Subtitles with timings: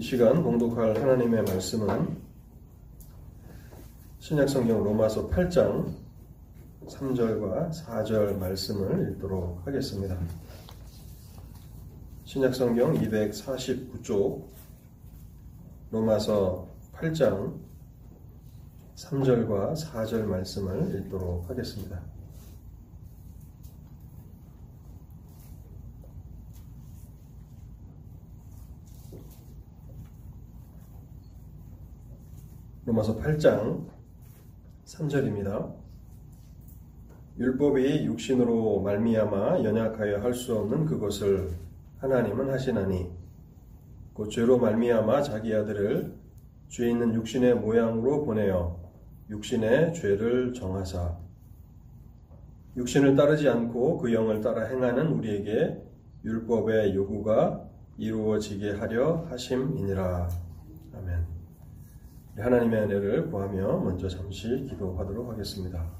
[0.00, 2.16] 이 시간 봉독할 하나님의 말씀은
[4.18, 5.94] 신약성경 로마서 8장
[6.86, 10.16] 3절과 4절 말씀을 읽도록 하겠습니다.
[12.24, 14.42] 신약성경 249쪽
[15.90, 17.58] 로마서 8장
[18.96, 22.00] 3절과 4절 말씀을 읽도록 하겠습니다.
[32.90, 33.86] 로마서 8장
[34.84, 35.72] 3절입니다.
[37.38, 41.50] 율법이 육신으로 말미암아 연약하여 할 수 없는 그것을
[41.98, 43.08] 하나님은 하시나니
[44.12, 46.16] 곧 죄로 말미암아 자기 아들을
[46.68, 48.76] 죄 있는 육신의 모양으로 보내어
[49.30, 51.16] 육신의 죄를 정하사
[52.76, 55.80] 육신을 따르지 않고 그 영을 따라 행하는 우리에게
[56.24, 60.49] 율법의 요구가 이루어지게 하려 하심이니라.
[62.40, 65.90] 하나님의 은혜를 구하며 먼저 잠시 기도하도록 하겠습니다.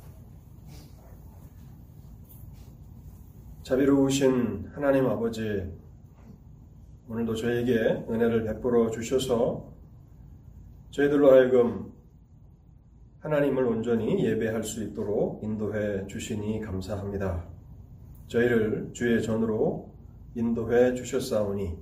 [3.62, 5.70] 자비로우신 하나님 아버지,
[7.08, 9.70] 오늘도 저에게 은혜를 베풀어 주셔서
[10.90, 11.92] 저희들로 하여금
[13.20, 17.44] 하나님을 온전히 예배할 수 있도록 인도해 주시니 감사합니다.
[18.28, 19.92] 저희를 주의 전으로
[20.34, 21.78] 인도해 주셨사오니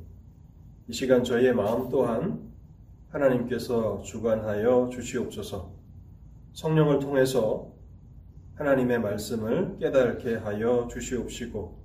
[0.89, 2.48] 이 시간 저희의 마음 또한
[3.11, 5.73] 하나님께서 주관하여 주시옵소서
[6.53, 7.73] 성령을 통해서
[8.55, 11.79] 하나님의 말씀을 깨닫게 하여 주시옵시고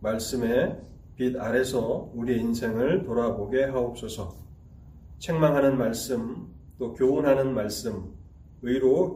[0.00, 0.80] 말씀의
[1.16, 4.36] 빛 아래서 우리 인생을 돌아보게 하옵소서
[5.18, 8.14] 책망하는 말씀 또 교훈하는 말씀
[8.62, 9.14] 의로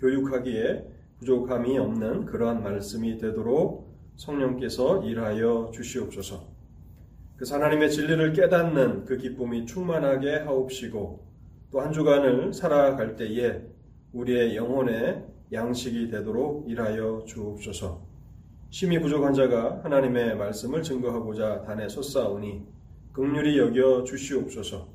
[0.00, 6.57] 교육하기에 부족함이 없는 그러한 말씀이 되도록 성령께서 일하여 주시옵소서.
[7.38, 11.26] 그 하나님의 진리를 깨닫는 그 기쁨이 충만하게 하옵시고
[11.70, 13.62] 또 한 주간을 살아갈 때에
[14.12, 18.02] 우리의 영혼의 양식이 되도록 일하여 주옵소서.
[18.70, 22.66] 심히 부족한 자가 하나님의 말씀을 증거하고자 단에 솟사오니
[23.12, 24.88] 극률이 여겨 주시옵소서.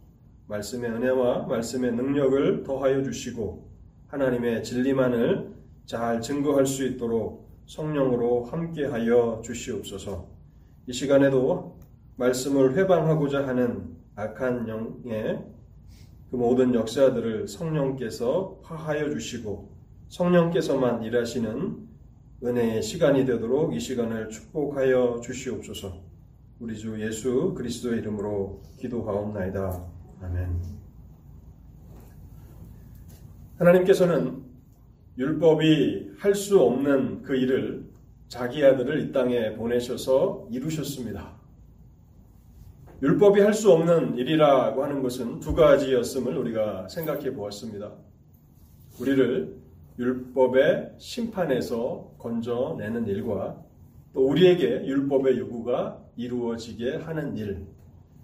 [0.48, 3.72] 말씀의 은혜와 말씀의 능력을 더하여 주시고
[4.08, 5.54] 하나님의 진리만을
[5.86, 10.28] 잘 증거할 수 있도록 성령으로 함께하여 주시옵소서.
[10.88, 11.78] 이 시간에도
[12.18, 15.44] 말씀을 회방하고자 하는 악한 영의
[16.30, 19.72] 그 모든 역사들을 성령께서 파하여 주시고
[20.10, 21.88] 성령께서만 일하시는
[22.44, 26.02] 은혜의 시간이 되도록 이 시간을 축복하여 주시옵소서.
[26.60, 29.86] 우리 주 예수 그리스도의 이름으로 기도하옵나이다.
[30.22, 30.62] 아멘.
[33.58, 34.44] 하나님께서는
[35.18, 37.86] 율법이 할 수 없는 그 일을
[38.28, 41.43] 자기 아들을 이 땅에 보내셔서 이루셨습니다.
[43.02, 47.92] 율법이 할 수 없는 일이라고 하는 것은 두 가지였음을 우리가 생각해 보았습니다.
[49.00, 49.56] 우리를
[50.00, 53.62] 율법의 심판에서 건져내는 일과
[54.14, 57.66] 또 우리에게 율법의 요구가 이루어지게 하는 일,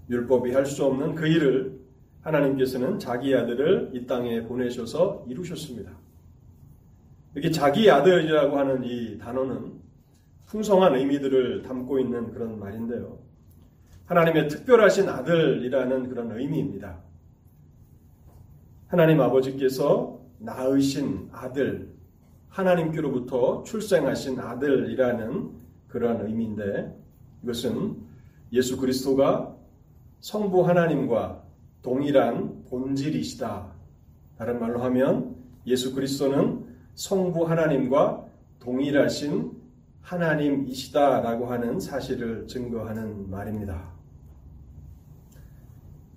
[0.09, 1.79] 율법이 할 수 없는 그 일을
[2.21, 5.91] 하나님께서는 자기 아들을 이 땅에 보내셔서 이루셨습니다.
[7.33, 9.73] 이렇게 자기 아들이라고 하는 이 단어는
[10.45, 13.19] 풍성한 의미들을 담고 있는 그런 말인데요.
[14.09, 16.97] 하나님의 특별하신 아들이라는 그런 의미입니다.
[18.87, 21.93] 하나님 아버지께서 낳으신 아들,
[22.49, 25.51] 하나님께로부터 출생하신 아들이라는
[25.89, 26.91] 그러한 의미인데
[27.43, 27.97] 이것은
[28.51, 29.55] 예수 그리스도가
[30.21, 31.43] 성부 하나님과
[31.83, 33.67] 동일한 본질이시다.
[34.39, 35.35] 다른 말로 하면
[35.67, 36.65] 예수 그리스도는
[36.95, 38.25] 성부 하나님과
[38.57, 39.51] 동일하신
[40.01, 43.98] 하나님이시다라고 하는 사실을 증거하는 말입니다.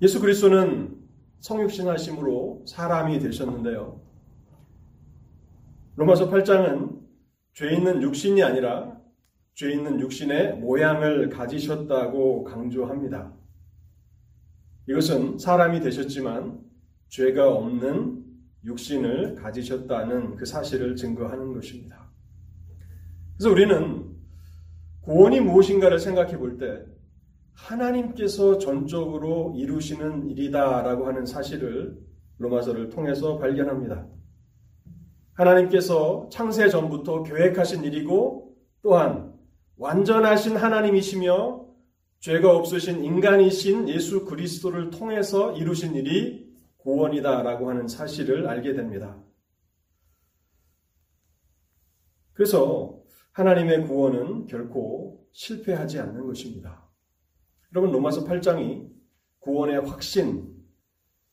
[0.03, 0.97] 예수 그리스도는
[1.39, 4.03] 성육신 하심으로 사람이 되셨는데요.
[5.95, 7.01] 로마서 8장은
[7.53, 9.01] 죄 있는 육신이 아니라
[9.55, 13.33] 죄 있는 육신의 모양을 가지셨다고 강조합니다.
[14.89, 16.59] 이것은 사람이 되셨지만
[17.09, 18.25] 죄가 없는
[18.65, 22.11] 육신을 가지셨다는 그 사실을 증거하는 것입니다.
[23.37, 24.17] 그래서 우리는
[25.03, 26.93] 구원이 무엇인가를 생각해 볼 때
[27.54, 31.99] 하나님께서 전적으로 이루시는 일이다라고 하는 사실을
[32.38, 34.06] 로마서를 통해서 발견합니다.
[35.34, 39.32] 하나님께서 창세 전부터 계획하신 일이고 또한
[39.76, 41.62] 완전하신 하나님이시며
[42.20, 49.20] 죄가 없으신 인간이신 예수 그리스도를 통해서 이루신 일이 구원이다라고 하는 사실을 알게 됩니다.
[52.32, 53.00] 그래서
[53.32, 56.81] 하나님의 구원은 결코 실패하지 않는 것입니다.
[57.75, 58.87] 여러분 로마서 8장이
[59.39, 60.47] 구원의 확신,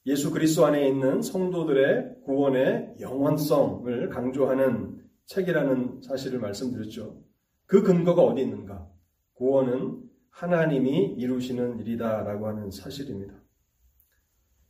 [0.06, 7.22] 예수 그리스도 안에 있는 성도들의 구원의 영원성을 강조하는 책이라는 사실을 말씀드렸죠.
[7.66, 8.90] 그 근거가 어디 있는가?
[9.34, 13.34] 구원은 하나님이 이루시는 일이다라고 하는 사실입니다.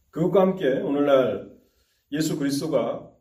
[0.09, 1.55] 그것과 함께 오늘날
[2.11, 3.11] 예수 그리스도가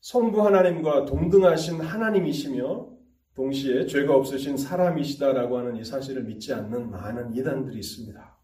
[0.00, 2.95] 성부 하나님과 동등하신 하나님이시며
[3.36, 8.36] 동시에 죄가 없으신 사람이시다라고 하는 이 사실을 믿지 않는 많은 이단들이 있습니다.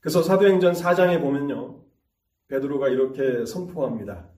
[0.00, 1.84] 그래서 사도행전 4장에 보면요.
[2.48, 4.28] 베드로가 이렇게 선포합니다.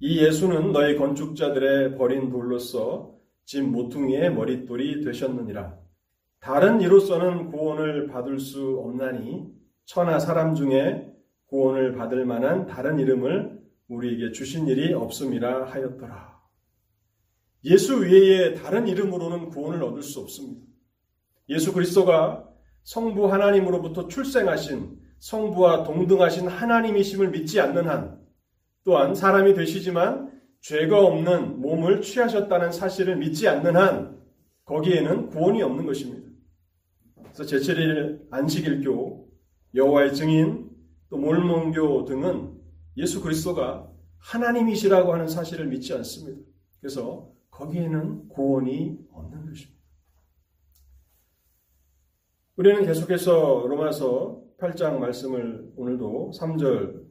[0.00, 3.14] 이 예수는 너희 건축자들의 버린 돌로서
[3.44, 5.78] 집 모퉁이의 머릿돌이 되셨느니라.
[6.40, 9.46] 다른 이로서는 구원을 받을 수 없나니
[9.84, 11.06] 천하 사람 중에
[11.48, 16.29] 구원을 받을 만한 다른 이름을 우리에게 주신 일이 없음이라 하였더라.
[17.64, 20.66] 예수 외에 다른 이름으로는 구원을 얻을 수 없습니다.
[21.48, 22.48] 예수 그리스도가
[22.84, 28.18] 성부 하나님으로부터 출생하신 성부와 동등하신 하나님이심을 믿지 않는 한
[28.84, 34.18] 또한 사람이 되시지만 죄가 없는 몸을 취하셨다는 사실을 믿지 않는 한
[34.64, 36.28] 거기에는 구원이 없는 것입니다.
[37.32, 39.28] 그래서 제7일 안식일교,
[39.74, 40.70] 여호와의 증인,
[41.08, 42.58] 또 몰몬교 등은
[42.96, 46.40] 예수 그리스도가 하나님이시라고 하는 사실을 믿지 않습니다.
[46.80, 49.80] 그래서 거기에는 구원이 없는 것입니다.
[52.56, 57.04] 우리는 계속해서 로마서 8장 말씀을 오늘도 3절,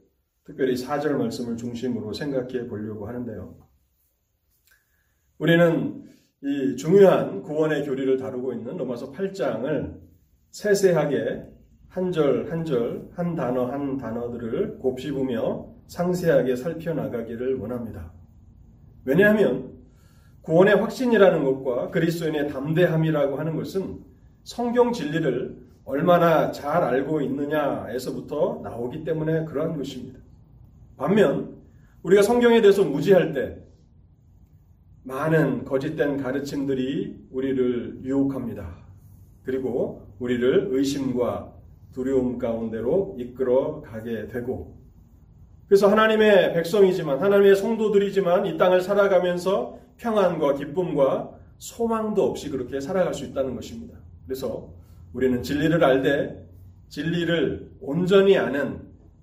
[0.44, 3.56] 특별히 4절 말씀을 중심으로 생각해 보려고 하는데요.
[5.38, 6.04] 우리는
[6.42, 10.00] 이 중요한 구원의 교리를 다루고 있는 로마서 8장을
[10.50, 11.44] 세세하게
[11.88, 18.12] 한 절 한 절, 한 단어 한 단어들을 곱씹으며 상세하게 살펴나가기를 원합니다.
[19.04, 19.69] 왜냐하면
[20.42, 23.98] 구원의 확신이라는 것과 그리스도인의 담대함이라고 하는 것은
[24.44, 30.18] 성경 진리를 얼마나 잘 알고 있느냐에서부터 나오기 때문에 그러한 것입니다.
[30.96, 31.56] 반면
[32.02, 33.58] 우리가 성경에 대해서 무지할 때
[35.02, 38.78] 많은 거짓된 가르침들이 우리를 유혹합니다.
[39.42, 41.52] 그리고 우리를 의심과
[41.92, 44.78] 두려움 가운데로 이끌어 가게 되고
[45.66, 53.24] 그래서 하나님의 백성이지만 하나님의 성도들이지만 이 땅을 살아가면서 평안과 기쁨과 소망도 없이 그렇게 살아갈 수
[53.26, 53.98] 있다는 것입니다.
[54.26, 54.72] 그래서
[55.12, 56.48] 우리는 진리를 알되
[56.88, 58.80] 진리를 온전히 아는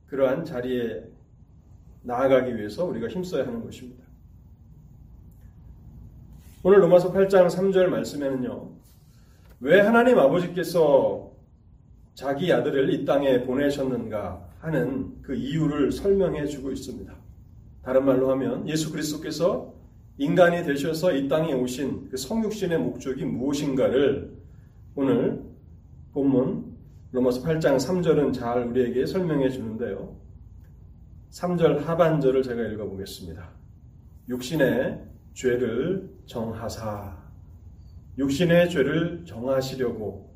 [0.08, 1.04] 그러한 자리에
[2.04, 4.04] 나아가기 위해서 우리가 힘써야 하는 것입니다.
[6.64, 8.70] 오늘 로마서 8장 3절 말씀에는요.
[9.62, 11.32] 왜 하나님 아버지께서
[12.14, 17.14] 자기 아들을 이 땅에 보내셨는가 하는 그 이유를 설명해 주고 있습니다.
[17.84, 19.77] 다른 말로 하면 예수 그리스도께서
[20.18, 24.36] 인간이 되셔서 이 땅에 오신 그 성육신의 목적이 무엇인가를
[24.96, 25.44] 오늘
[26.14, 26.76] 본문
[27.12, 30.18] 로마서 8장 3절은 잘 우리에게 설명해 주는데요.
[31.30, 33.50] 3절 하반절을 제가 읽어보겠습니다.
[34.30, 35.04] 육신의
[35.34, 37.16] 죄를 정하사
[38.18, 40.34] 육신의 죄를 정하시려고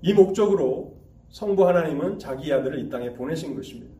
[0.00, 0.98] 이 목적으로
[1.28, 3.92] 성부 하나님은 자기 아들을 이 땅에 보내신 것입니다.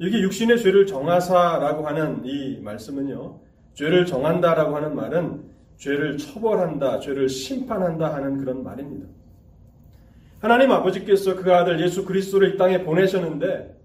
[0.00, 3.47] 여기 육신의 죄를 정하사라고 하는 이 말씀은요.
[3.78, 5.40] 죄를 정한다라고 하는 말은
[5.76, 9.06] 죄를 처벌한다, 죄를 심판한다 하는 그런 말입니다.
[10.40, 13.78] 하나님 아버지께서 그 아들 예수 그리스도를 이 땅에 보내셨는데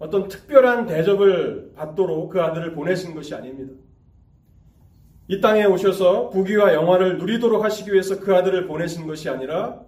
[0.00, 3.72] 어떤 특별한 대접을 받도록 그 아들을 보내신 것이 아닙니다.
[5.28, 9.80] 이 땅에 오셔서 부귀와 영화를 누리도록 하시기 위해서 그 아들을 보내신 것이 아니라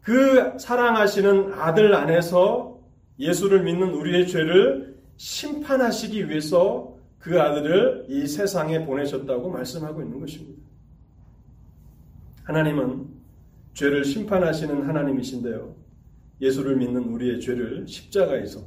[0.00, 2.78] 그 사랑하시는 아들 안에서
[3.18, 6.89] 예수를 믿는 우리의 죄를 심판하시기 위해서
[7.20, 10.60] 그 아들을 이 세상에 보내셨다고 말씀하고 있는 것입니다.
[12.44, 13.08] 하나님은
[13.74, 15.76] 죄를 심판하시는 하나님이신데요.
[16.40, 18.62] 예수를 믿는 우리의 죄를 십자가에서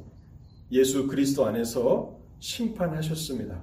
[0.70, 3.60] 예수 그리스도 안에서 심판하셨습니다.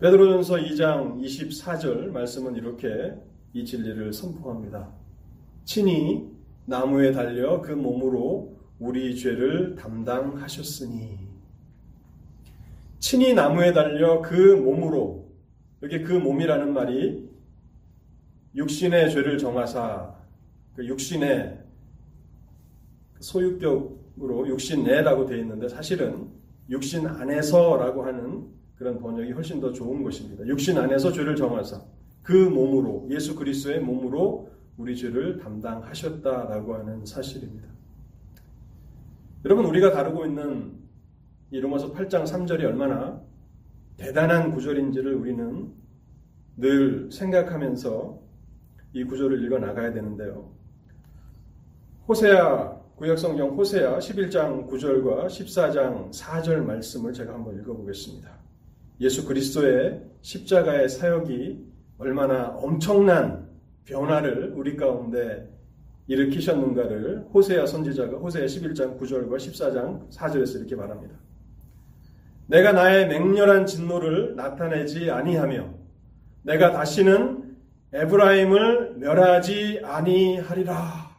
[0.00, 3.14] 베드로전서 2장 24절 말씀은 이렇게
[3.52, 4.90] 이 진리를 선포합니다.
[5.64, 6.26] 친히
[6.64, 11.23] 나무에 달려 그 몸으로 우리 죄를 담당하셨으니
[13.04, 15.30] 친히 나무에 달려 그 몸으로
[15.82, 17.28] 여기 그 몸이라는 말이
[18.56, 20.14] 육신의 죄를 정하사
[20.74, 21.62] 그 육신의
[23.20, 26.30] 소유격으로 육신 내라고 되어 있는데 사실은
[26.70, 30.46] 육신 안에서라고 하는 그런 번역이 훨씬 더 좋은 것입니다.
[30.46, 31.82] 육신 안에서 죄를 정하사
[32.22, 37.68] 그 몸으로 예수 그리스도의 몸으로 우리 죄를 담당하셨다라고 하는 사실입니다.
[39.44, 40.83] 여러분 우리가 다루고 있는
[41.54, 43.22] 이 로마서 8장 3절이 얼마나
[43.96, 45.72] 대단한 구절인지를 우리는
[46.56, 48.20] 늘 생각하면서
[48.94, 50.52] 이 구절을 읽어 나가야 되는데요.
[52.08, 58.36] 호세아 구약성경 호세아 11장 9절과 14장 4절 말씀을 제가 한번 읽어보겠습니다.
[59.02, 61.64] 예수 그리스도의 십자가의 사역이
[61.98, 63.48] 얼마나 엄청난
[63.84, 65.48] 변화를 우리 가운데
[66.08, 71.14] 일으키셨는가를 호세아 선지자가 호세아 11장 9절과 14장 4절에서 이렇게 말합니다.
[72.46, 75.74] 내가 나의 맹렬한 진노를 나타내지 아니하며
[76.42, 77.56] 내가 다시는
[77.92, 81.14] 에브라임을 멸하지 아니하리라.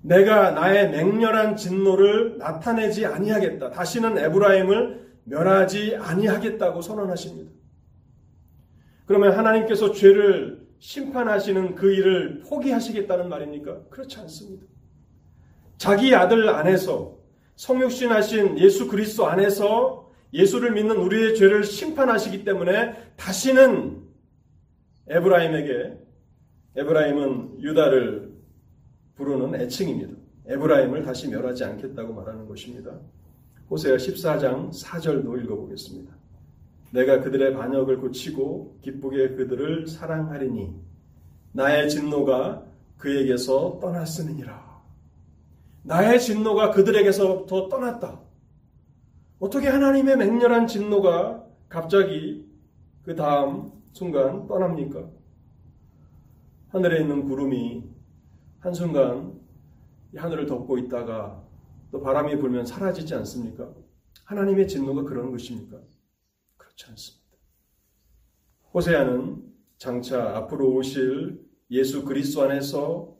[0.00, 3.70] 내가 나의 맹렬한 진노를 나타내지 아니하겠다.
[3.70, 7.50] 다시는 에브라임을 멸하지 아니하겠다고 선언하십니다.
[9.06, 13.88] 그러면 하나님께서 죄를 심판하시는 그 일을 포기하시겠다는 말입니까?
[13.88, 14.66] 그렇지 않습니다.
[15.78, 17.18] 자기 아들 안에서
[17.56, 24.02] 성육신하신 예수 그리스도 안에서 예수를 믿는 우리의 죄를 심판하시기 때문에 다시는
[25.08, 25.98] 에브라임에게
[26.76, 28.34] 에브라임은 유다를
[29.14, 30.14] 부르는 애칭입니다.
[30.46, 32.98] 에브라임을 다시 멸하지 않겠다고 말하는 것입니다.
[33.70, 36.12] 호세아 14장 4절도 읽어보겠습니다.
[36.90, 40.74] 내가 그들의 반역을 고치고 기쁘게 그들을 사랑하리니
[41.52, 42.64] 나의 진노가
[42.98, 44.73] 그에게서 떠났으니라.
[45.84, 48.20] 나의 진노가 그들에게서부터 떠났다.
[49.38, 52.48] 어떻게 하나님의 맹렬한 진노가 갑자기
[53.02, 55.06] 그 다음 순간 떠납니까?
[56.68, 57.84] 하늘에 있는 구름이
[58.60, 59.38] 한순간
[60.16, 61.44] 하늘을 덮고 있다가
[61.90, 63.70] 또 바람이 불면 사라지지 않습니까?
[64.24, 65.78] 하나님의 진노가 그런 것입니까?
[66.56, 67.24] 그렇지 않습니다.
[68.72, 73.13] 호세아는 장차 앞으로 오실 예수 그리스도 안에서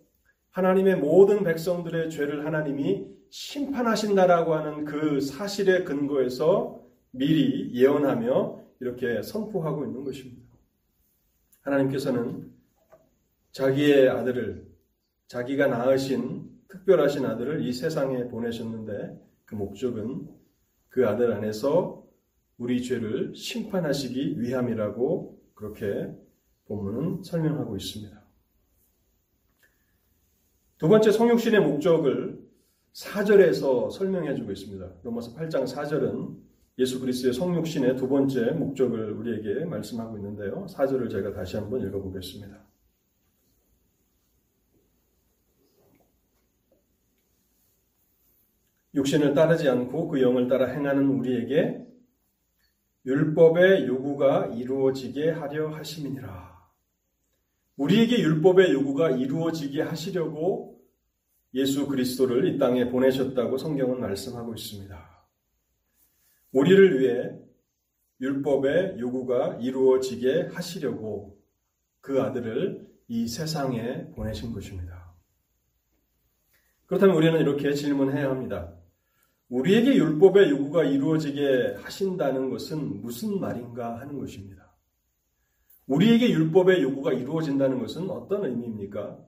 [0.55, 6.81] 하나님의 모든 백성들의 죄를 하나님이 심판하신다라고 하는 그 사실의 근거에서
[7.11, 10.43] 미리 예언하며 이렇게 선포하고 있는 것입니다.
[11.63, 12.53] 하나님께서는
[13.51, 14.65] 자기의 아들을
[15.27, 20.29] 자기가 낳으신 특별하신 아들을 이 세상에 보내셨는데 그 목적은
[20.89, 22.05] 그 아들 안에서
[22.59, 26.13] 우리 죄를 심판하시기 위함이라고 그렇게
[26.67, 28.24] 본문은 설명하고 있습니다.
[30.85, 32.47] 두 번째 성육신의 목적을
[32.93, 34.87] 4절에서 설명해 주고 있습니다.
[35.03, 36.37] 로마서 8장 4절은
[36.77, 40.67] 예수 그리스도의 성육신의 두 번째 목적을 우리에게 말씀하고 있는데요.
[40.69, 42.67] 4절을 제가 다시 한번 읽어보겠습니다.
[48.93, 51.83] 육신을 따르지 않고 그 영을 따라 행하는 우리에게
[53.07, 56.53] 율법의 요구가 이루어지게 하려 하심이니라.
[57.77, 60.74] 우리에게 율법의 요구가 이루어지게 하시려고
[61.55, 65.15] 예수 그리스도를 이 땅에 보내셨다고 성경은 말씀하고 있습니다.
[66.53, 67.39] 우리를 위해
[68.21, 71.41] 율법의 요구가 이루어지게 하시려고
[72.01, 75.15] 그 아들을 이 세상에 보내신 것입니다.
[76.87, 78.75] 그렇다면 우리는 이렇게 질문해야 합니다.
[79.49, 84.75] 우리에게 율법의 요구가 이루어지게 하신다는 것은 무슨 말인가 하는 것입니다.
[85.87, 89.19] 우리에게 율법의 요구가 이루어진다는 것은 어떤 의미입니까?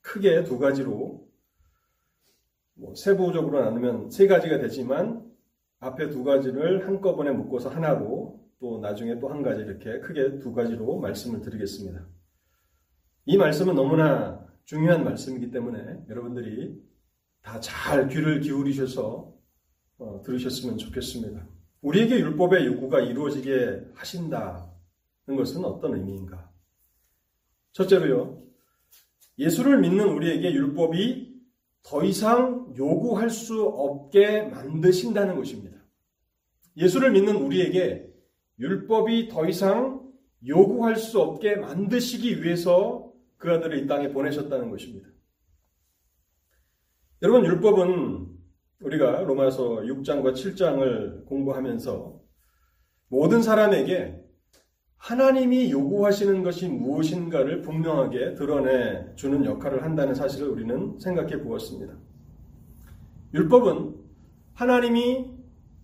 [0.00, 1.25] 크게 두 가지로
[2.78, 5.24] 뭐 세부적으로 나누면 세 가지가 되지만
[5.80, 10.98] 앞에 두 가지를 한꺼번에 묶어서 하나로 또 나중에 또 한 가지 이렇게 크게 두 가지로
[11.00, 12.06] 말씀을 드리겠습니다.
[13.26, 16.80] 이 말씀은 너무나 중요한 말씀이기 때문에 여러분들이
[17.42, 19.32] 다 잘 귀를 기울이셔서
[19.98, 21.46] 어, 들으셨으면 좋겠습니다.
[21.80, 24.66] 우리에게 율법의 요구가 이루어지게 하신다는
[25.36, 26.50] 것은 어떤 의미인가?
[27.72, 28.42] 첫째로요,
[29.38, 31.25] 예수를 믿는 우리에게 율법이
[31.86, 35.76] 더 이상 요구할 수 없게 만드신다는 것입니다.
[36.76, 38.12] 예수를 믿는 우리에게
[38.58, 40.04] 율법이 더 이상
[40.46, 45.08] 요구할 수 없게 만드시기 위해서 그 아들을 이 땅에 보내셨다는 것입니다.
[47.22, 48.36] 여러분, 율법은
[48.80, 52.20] 우리가 로마서 6장과 7장을 공부하면서
[53.08, 54.25] 모든 사람에게
[54.98, 61.94] 하나님이 요구하시는 것이 무엇인가를 분명하게 드러내 주는 역할을 한다는 사실을 우리는 생각해 보았습니다.
[63.34, 63.94] 율법은
[64.54, 65.30] 하나님이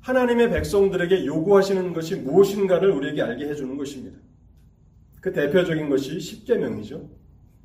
[0.01, 4.19] 하나님의 백성들에게 요구하시는 것이 무엇인가를 우리에게 알게 해주는 것입니다.
[5.21, 7.09] 그 대표적인 것이 십계명이죠.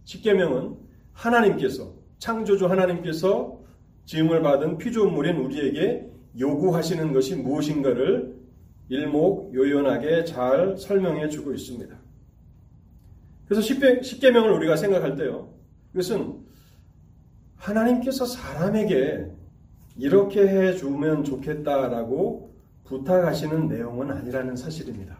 [0.03, 0.75] 십계명은
[1.13, 3.59] 하나님께서 창조주 하나님께서
[4.05, 6.07] 지음을 받은 피조물인 우리에게
[6.39, 8.37] 요구하시는 것이 무엇인가를
[8.89, 11.95] 일목요연하게 잘 설명해 주고 있습니다.
[13.47, 13.61] 그래서
[14.01, 15.53] 십계명을 우리가 생각할 때요.
[15.93, 16.45] 이것은
[17.55, 19.31] 하나님께서 사람에게
[19.97, 22.53] 이렇게 해 주면 좋겠다라고
[22.83, 25.17] 부탁하시는 내용은 아니라는 사실입니다.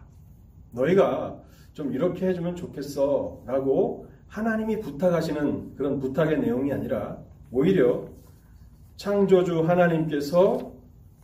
[0.71, 1.41] 너희가
[1.73, 7.17] 좀 이렇게 해주면 좋겠어 라고 하나님이 부탁하시는 그런 부탁의 내용이 아니라
[7.51, 8.07] 오히려
[8.95, 10.73] 창조주 하나님께서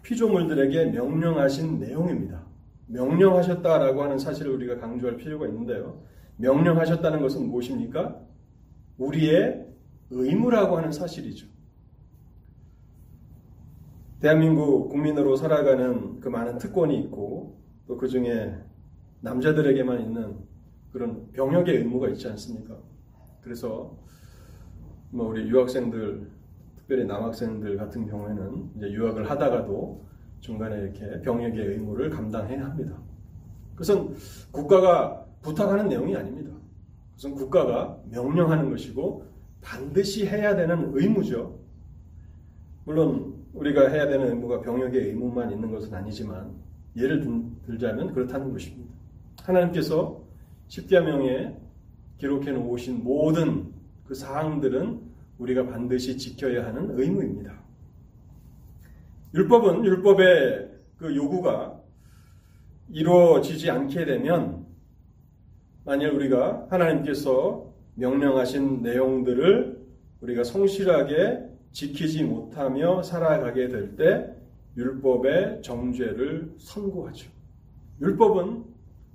[0.04, 2.46] 피조물들에게 명령하신 내용입니다.
[2.88, 6.04] 명령하셨다라고 하는 사실을 우리가 강조할 필요가 있는데요.
[6.38, 8.20] 명령하셨다는 것은 무엇입니까?
[8.98, 9.66] 우리의
[10.10, 11.48] 의무라고 하는 사실이죠.
[14.20, 18.56] 대한민국 국민으로 살아가는 그 많은 특권이 있고 또 그 중에
[19.22, 20.38] 남자들에게만 있는
[20.92, 22.78] 그런 병역의 의무가 있지 않습니까?
[23.42, 23.98] 그래서
[25.10, 26.30] 뭐 우리 유학생들
[26.94, 30.06] 특별히 남학생들 같은 경우에는 이제 유학을 하다가도
[30.42, 32.96] 중간에 이렇게 병역의 의무를 감당해야 합니다.
[33.72, 34.16] 그것은
[34.52, 36.52] 국가가 부탁하는 내용이 아닙니다.
[37.12, 39.26] 그것은 국가가 명령하는 것이고
[39.62, 41.58] 반드시 해야 되는 의무죠.
[42.86, 46.52] 물론 우리가 해야 되는 의무가 병역의 의무만 있는 것은 아니지만
[46.96, 47.28] 예를
[47.66, 48.94] 들자면 그렇다는 것입니다.
[49.42, 50.22] 하나님께서
[50.68, 51.58] 십계명에
[52.20, 53.74] 기록해 놓으신 모든
[54.06, 57.54] 그 사항들은 우리가 반드시 지켜야 하는 의무입니다.
[59.34, 61.80] 율법은 율법의 그 요구가
[62.90, 64.66] 이루어지지 않게 되면
[65.86, 69.84] 만일 우리가 하나님께서 명령하신 내용들을
[70.22, 71.40] 우리가 성실하게
[71.72, 74.34] 지키지 못하며 살아가게 될 때
[74.78, 77.30] 율법의 정죄를 선고하죠.
[78.02, 78.64] 율법은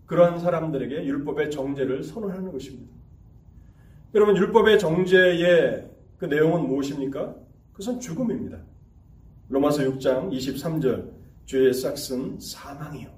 [0.07, 2.93] 그러한 사람들에게 율법의 정죄를 선언하는 것입니다.
[4.15, 7.35] 여러분 율법의 정죄의 그 내용은 무엇입니까?
[7.73, 8.59] 그것은 죽음입니다.
[9.49, 11.11] 로마서 6장 23절
[11.47, 13.09] 죄의 싹은 사망이요.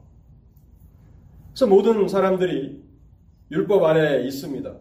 [1.48, 2.80] 그래서 모든 사람들이
[3.50, 4.72] 율법 아래 있습니다.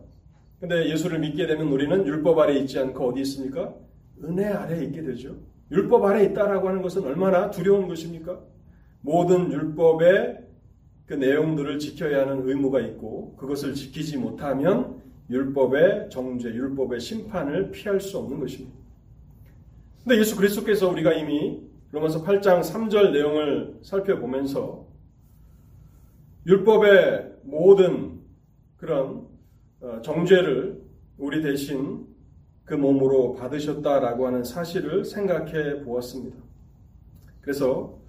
[0.60, 3.74] 근데 예수를 믿게 되면 우리는 율법 아래 있지 않고 어디 있습니까?
[4.24, 5.38] 은혜 아래 있게 되죠.
[5.72, 8.40] 율법 아래 있다라고 하는 것은 얼마나 두려운 것입니까?
[9.02, 10.40] 모든 율법의
[11.06, 18.18] 그 내용들을 지켜야 하는 의무가 있고 그것을 지키지 못하면 율법의 정죄, 율법의 심판을 피할 수
[18.18, 18.78] 없는 것입니다.
[20.04, 24.88] 근데 예수 그리스도께서 우리가 이미 로마서 8장 3절 내용을 살펴보면서
[26.46, 28.20] 율법의 모든
[28.78, 29.28] 그런
[29.82, 30.82] 어, 정죄를
[31.18, 32.08] 우리 대신
[32.66, 36.38] 그 몸으로 받으셨다라고 하는 사실을 생각해 보았습니다.
[37.42, 38.00] 그래서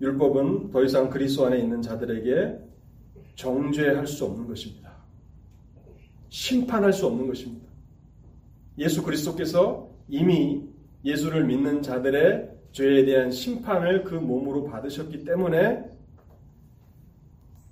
[0.00, 2.58] 율법은 더 이상 그리스도 안에 있는 자들에게
[3.36, 4.85] 정죄할 수 없는 것입니다.
[6.28, 7.66] 심판할 수 없는 것입니다.
[8.78, 10.62] 예수 그리스도께서 이미
[11.04, 15.84] 예수를 믿는 자들의 죄에 대한 심판을 그 몸으로 받으셨기 때문에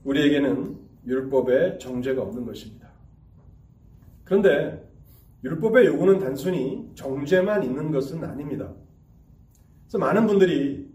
[0.05, 2.89] 우리에게는 율법의 정죄가 없는 것입니다.
[4.25, 4.83] 그런데
[5.43, 8.73] 율법의 요구는 단순히 정죄만 있는 것은 아닙니다.
[9.85, 10.89] 그래서 많은 분들이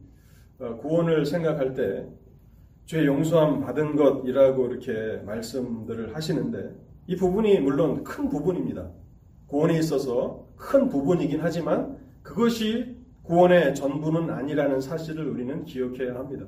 [0.59, 2.19] 어, 구원을 생각할 때
[2.89, 6.75] 죄 용서함 받은 것이라고 이렇게 말씀들을 하시는데
[7.09, 8.87] 이 부분이 물론 큰 부분입니다.
[9.47, 16.45] 구원에 있어서 큰 부분이긴 하지만 그것이 구원의 전부는 아니라는 사실을 우리는 기억해야 합니다.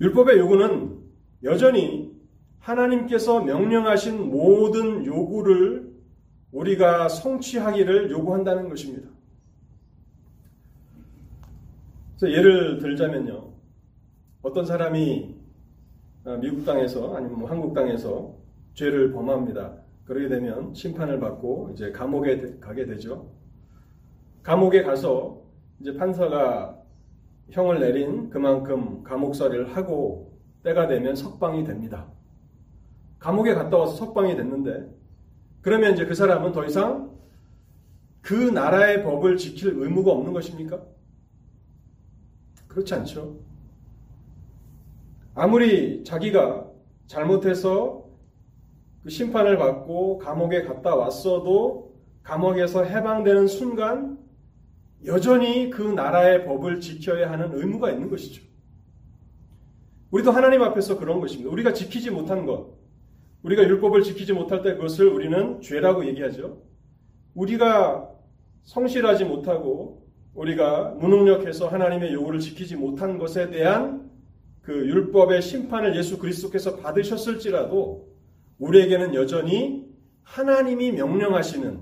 [0.00, 0.96] 율법의 요구는
[1.42, 2.12] 여전히
[2.60, 5.92] 하나님께서 명령하신 모든 요구를
[6.52, 9.08] 우리가 성취하기를 요구한다는 것입니다.
[12.16, 13.54] 그래서 예를 들자면요.
[14.42, 15.34] 어떤 사람이
[16.26, 18.40] 어, 미국 땅에서 아니면 뭐 한국 땅에서
[18.74, 19.74] 죄를 범합니다.
[20.04, 23.30] 그러게 되면 심판을 받고 이제 감옥에 가게 되죠.
[24.42, 25.42] 감옥에 가서
[25.80, 26.78] 이제 판사가
[27.50, 32.08] 형을 내린 그만큼 감옥살이를 하고 때가 되면 석방이 됩니다.
[33.18, 34.90] 감옥에 갔다 와서 석방이 됐는데
[35.60, 37.12] 그러면 이제 그 사람은 더 이상
[38.20, 40.82] 그 나라의 법을 지킬 의무가 없는 것입니까?
[42.68, 43.38] 그렇지 않죠.
[45.34, 46.66] 아무리 자기가
[47.06, 48.01] 잘못해서
[49.02, 54.18] 그 심판을 받고 감옥에 갔다 왔어도 감옥에서 해방되는 순간
[55.04, 58.42] 여전히 그 나라의 법을 지켜야 하는 의무가 있는 것이죠.
[60.12, 61.50] 우리도 하나님 앞에서 그런 것입니다.
[61.50, 62.68] 우리가 지키지 못한 것,
[63.42, 66.62] 우리가 율법을 지키지 못할 때 그것을 우리는 죄라고 얘기하죠.
[67.34, 68.08] 우리가
[68.62, 74.10] 성실하지 못하고 우리가 무능력해서 하나님의 요구를 지키지 못한 것에 대한
[74.60, 78.11] 그 율법의 심판을 예수 그리스도께서 받으셨을지라도
[78.62, 81.80] 우리에게는 여전히 하나님이 명령하시는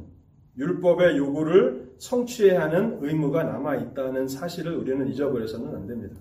[0.56, 6.16] 율법의 요구를 성취해야 하는 의무가 남아 있다는 사실을 우리는 잊어버려서는 안 됩니다.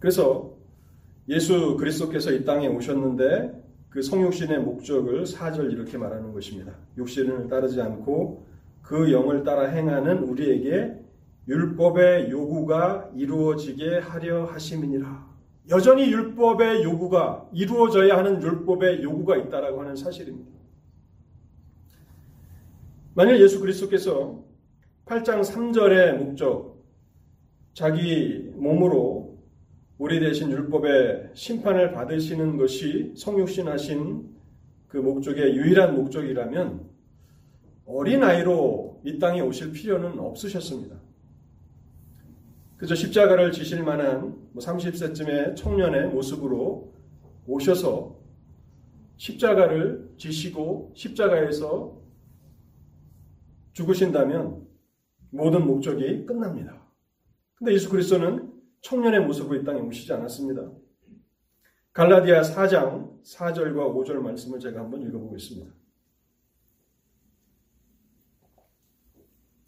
[0.00, 0.54] 그래서
[1.28, 6.72] 예수 그리스도께서 이 땅에 오셨는데 그 성육신의 목적을 4절 이렇게 말하는 것입니다.
[6.98, 8.44] 육신을 따르지 않고
[8.82, 11.00] 그 영을 따라 행하는 우리에게
[11.46, 15.33] 율법의 요구가 이루어지게 하려 하심이니라.
[15.70, 20.50] 여전히 율법의 요구가 이루어져야 하는 율법의 요구가 있다라고 하는 사실입니다.
[23.14, 24.44] 만일 예수 그리스도께서
[25.06, 26.84] 8장 3절의 목적
[27.72, 29.38] 자기 몸으로
[29.96, 34.34] 우리 대신 율법의 심판을 받으시는 것이 성육신하신
[34.88, 36.88] 그 목적의 유일한 목적이라면
[37.86, 41.03] 어린아이로 이 땅에 오실 필요는 없으셨습니다.
[42.76, 46.92] 그저 십자가를 지실 만한 30세쯤의 뭐 청년의 모습으로
[47.46, 48.18] 오셔서
[49.16, 52.02] 십자가를 지시고 십자가에서
[53.72, 54.66] 죽으신다면
[55.30, 56.84] 모든 목적이 끝납니다.
[57.56, 60.70] 근데 예수 그리스도는 청년의 모습으로 이 땅에 오시지 않았습니다.
[61.92, 65.72] 갈라디아 4장 4절과 5절 말씀을 제가 한번 읽어보겠습니다.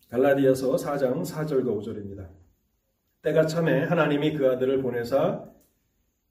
[0.09, 2.46] 갈라디아서 4장 4절과 5절입니다.
[3.27, 5.45] 때가 참에 하나님이 그 아들을 보내사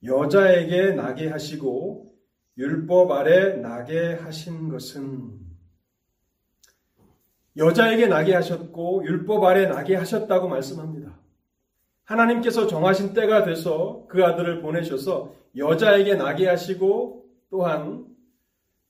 [0.05, 2.15] 여자에게 나게 하시고
[2.57, 5.37] 율법 아래 나게 하신 것은
[7.57, 11.19] 여자에게 나게 하셨고 율법 아래 나게 하셨다고 말씀합니다.
[12.05, 18.05] 하나님께서 정하신 때가 돼서 그 아들을 보내셔서 여자에게 나게 하시고 또한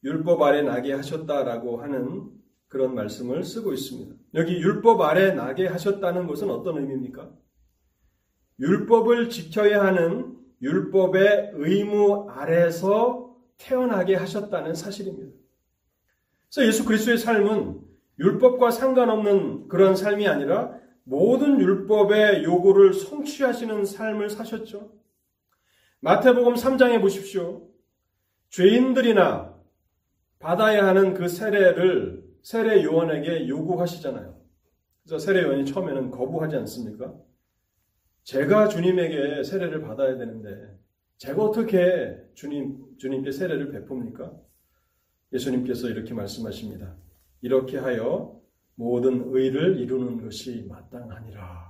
[0.04, 2.30] 율법 아래 나게 하셨다라고 하는
[2.68, 4.16] 그런 말씀을 쓰고 있습니다.
[4.36, 7.45] 여기 율법 아래 나게 하셨다는 것은 어떤 의미입니까?
[8.60, 15.36] 율법을 지켜야 하는 율법의 의무 아래서 태어나게 하셨다는 사실입니다.
[16.50, 17.82] 그래서 예수 그리스도의 삶은
[18.20, 24.92] 율법과 상관없는 그런 삶이 아니라 모든 율법의 요구를 성취하시는 삶을 사셨죠.
[26.00, 27.68] 마태복음 3장에 보십시오.
[28.50, 29.54] 죄인들이나
[30.40, 34.40] 받아야 하는 그 세례를 세례 요원에게 요구하시잖아요.
[35.04, 37.14] 그래서 세례 요원이 처음에는 거부하지 않습니까?
[38.26, 40.76] 제가 주님에게 세례를 받아야 되는데
[41.18, 44.36] 제가 어떻게 주님 주님께 세례를 베풉니까?
[45.32, 46.96] 예수님께서 이렇게 말씀하십니다.
[47.42, 48.42] 이렇게 하여
[48.74, 51.66] 모든 의를 이루는 것이 마땅하니라.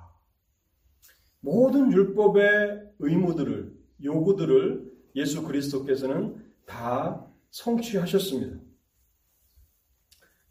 [1.42, 8.60] 모든 율법의 의무들을 요구들을 예수 그리스도께서는 다 성취하셨습니다.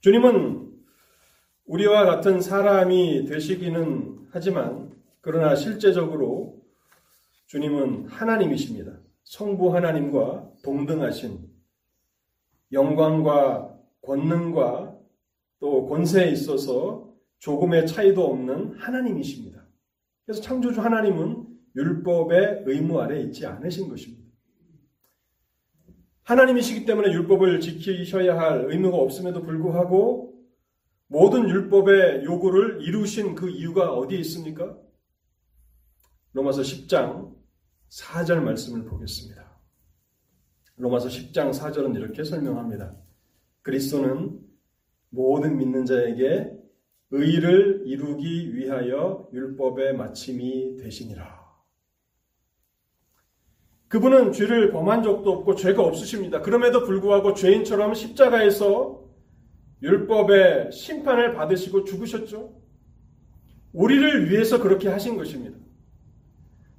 [0.00, 0.70] 주님은
[1.64, 4.83] 우리와 같은 사람이 되시기는 하지만
[5.24, 6.62] 그러나 실제적으로
[7.46, 9.00] 주님은 하나님이십니다.
[9.24, 11.48] 성부 하나님과 동등하신
[12.72, 14.98] 영광과 권능과
[15.60, 19.66] 또 권세에 있어서 조금의 차이도 없는 하나님이십니다.
[20.26, 24.24] 그래서 창조주 하나님은 율법의 의무 아래 있지 않으신 것입니다.
[26.24, 30.34] 하나님이시기 때문에 율법을 지키셔야 할 의무가 없음에도 불구하고
[31.06, 34.84] 모든 율법의 요구를 이루신 그 이유가 어디에 있습니까?
[36.34, 37.32] 로마서 10장
[37.90, 39.44] 4절 말씀을 보겠습니다.
[40.76, 42.92] 로마서 10장 4절은 이렇게 설명합니다.
[43.62, 44.40] 그리스도는
[45.10, 46.50] 모든 믿는 자에게
[47.12, 51.44] 의를 이루기 위하여 율법의 마침이 되시니라.
[53.86, 56.42] 그분은 죄를 범한 적도 없고 죄가 없으십니다.
[56.42, 59.04] 그럼에도 불구하고 죄인처럼 십자가에서
[59.82, 62.60] 율법의 심판을 받으시고 죽으셨죠.
[63.72, 65.63] 우리를 위해서 그렇게 하신 것입니다.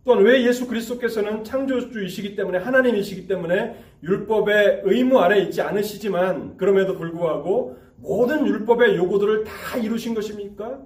[0.05, 7.77] 또한 왜 예수 그리스도께서는 창조주이시기 때문에 하나님이시기 때문에 율법의 의무 아래 있지 않으시지만 그럼에도 불구하고
[7.97, 10.79] 모든 율법의 요구들을 다 이루신 것입니까?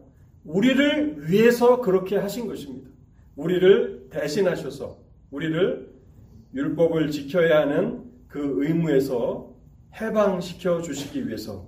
[0.46, 2.90] 우리를 위해서 그렇게 하신 것입니다.
[3.36, 4.98] 우리를 대신하셔서
[5.32, 5.90] 우리를
[6.54, 9.54] 율법을 지켜야 하는 그 의무에서
[10.00, 11.68] 해방시켜 주시기 위해서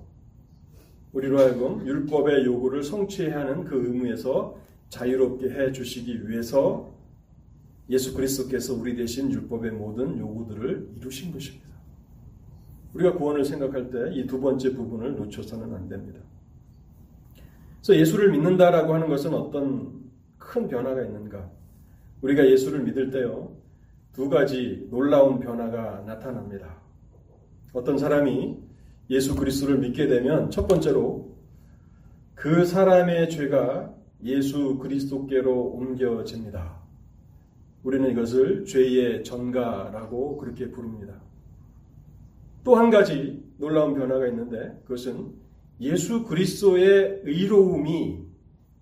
[1.12, 4.56] 우리로 하여금 율법의 요구를 성취해야 하는 그 의무에서
[4.88, 7.01] 자유롭게 해 주시기 위해서
[7.92, 11.70] 예수 그리스도께서 우리 대신 율법의 모든 요구들을 이루신 것입니다.
[12.94, 16.20] 우리가 구원을 생각할 때 이 두 번째 부분을 놓쳐서는 안 됩니다.
[17.82, 20.02] 그래서 예수를 믿는다라고 하는 것은 어떤
[20.38, 21.50] 큰 변화가 있는가?
[22.22, 23.56] 우리가 예수를 믿을 때요,
[24.14, 26.78] 두 가지 놀라운 변화가 나타납니다.
[27.74, 28.58] 어떤 사람이
[29.10, 31.36] 예수 그리스도를 믿게 되면 첫 번째로
[32.36, 36.81] 그 사람의 죄가 예수 그리스도께로 옮겨집니다.
[37.84, 41.16] 우리는 이것을 죄의 전가라고 그렇게 부릅니다.
[42.64, 45.32] 또 한 가지 놀라운 변화가 있는데 그것은
[45.80, 48.20] 예수 그리스도의 의로움이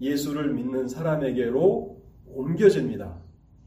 [0.01, 3.17] 예수를 믿는 사람에게로 옮겨집니다.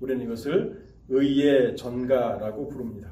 [0.00, 3.10] 우리는 이것을 의의 전가라고 부릅니다.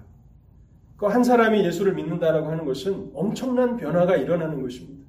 [0.97, 5.07] 그 한 사람이 예수를 믿는다라고 하는 것은 엄청난 변화가 일어나는 것입니다.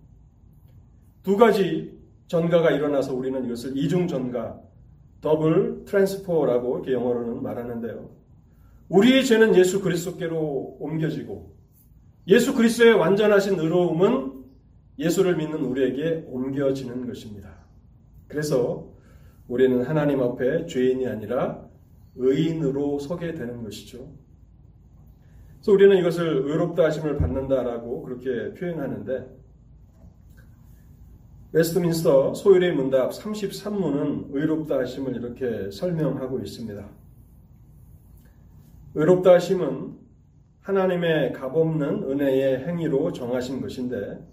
[1.24, 4.62] 두 가지 전가가 일어나서 우리는 이것을 이중 전가,
[5.22, 8.10] 더블 트랜스포라고 이렇게 영어로는 말하는데요.
[8.90, 11.56] 우리의 죄는 예수 그리스도께로 옮겨지고
[12.28, 14.44] 예수 그리스도의 완전하신 의로움은
[15.00, 17.50] 예수를 믿는 우리에게 옮겨지는 것입니다.
[18.28, 18.92] 그래서
[19.48, 21.66] 우리는 하나님 앞에 죄인이 아니라
[22.16, 24.10] 의인으로 서게 되는 것이죠.
[25.56, 29.40] 그래서 우리는 이것을 의롭다 하심을 받는다라고 그렇게 표현하는데
[31.54, 36.90] 웨스트민스터 소율의 문답 33문은 의롭다 하심을 이렇게 설명하고 있습니다.
[38.96, 39.98] 의롭다 하심은
[40.62, 44.26] 하나님의 값없는 은혜의 행위로 정하신 것인데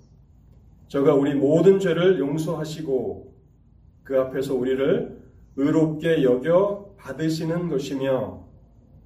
[0.86, 3.34] 저가 우리 모든 죄를 용서하시고
[4.04, 5.18] 그 앞에서 우리를
[5.56, 8.46] 의롭게 여겨 받으시는 것이며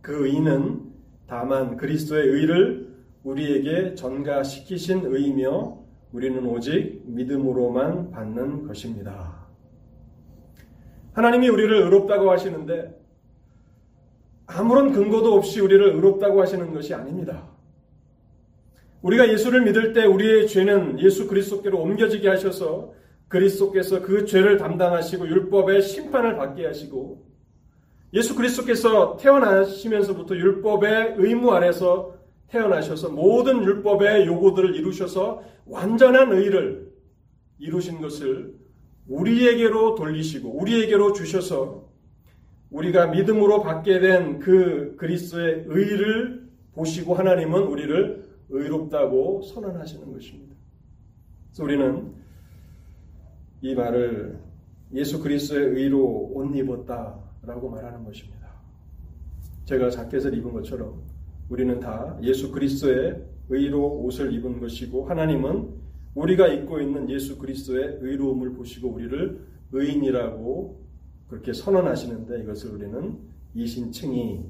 [0.03, 0.83] 그 의는
[1.27, 2.93] 다만 그리스도의 의를
[3.25, 5.82] 우리에게 전가시키신 의이며
[6.13, 9.47] 우리는 오직 믿음으로만 받는 것입니다.
[11.15, 13.01] 하나님이 우리를 의롭다고 하시는데
[14.47, 17.49] 아무런 근거도 없이 우리를 의롭다고 하시는 것이 아닙니다.
[19.01, 22.93] 우리가 예수를 믿을 때 우리의 죄는 예수 그리스도께로 옮겨지게 하셔서
[23.29, 27.25] 그리스도께서 그 죄를 담당하시고 율법의 심판을 받게 하시고
[28.13, 32.22] 예수 그리스도께서 태어나시면서부터 율법의 의무 아래서
[32.53, 36.93] 태어나셔서 모든 율법의 요구들을 이루셔서 완전한 의를
[37.59, 38.55] 이루신 것을
[39.09, 41.91] 우리에게로 돌리시고 우리에게로 주셔서
[42.71, 50.55] 우리가 믿음으로 받게 된 그 그리스도의 의를 보시고 하나님은 우리를 의롭다고 선언하시는 것입니다.
[51.49, 52.13] 그래서 우리는
[53.63, 54.39] 이 말을
[54.93, 58.49] 예수 그리스도의 의로 옷 입었다라고 말하는 것입니다.
[59.65, 61.12] 제가 자켓을 입은 것처럼
[61.49, 65.83] 우리는 다 예수 그리스도의 의로 옷을 입은 것이고 하나님은
[66.15, 70.83] 우리가 입고 있는 예수 그리스도의 의로움을 보시고 우리를 의인이라고
[71.29, 73.19] 그렇게 선언하시는데 이것을 우리는
[73.55, 74.45] 이신칭이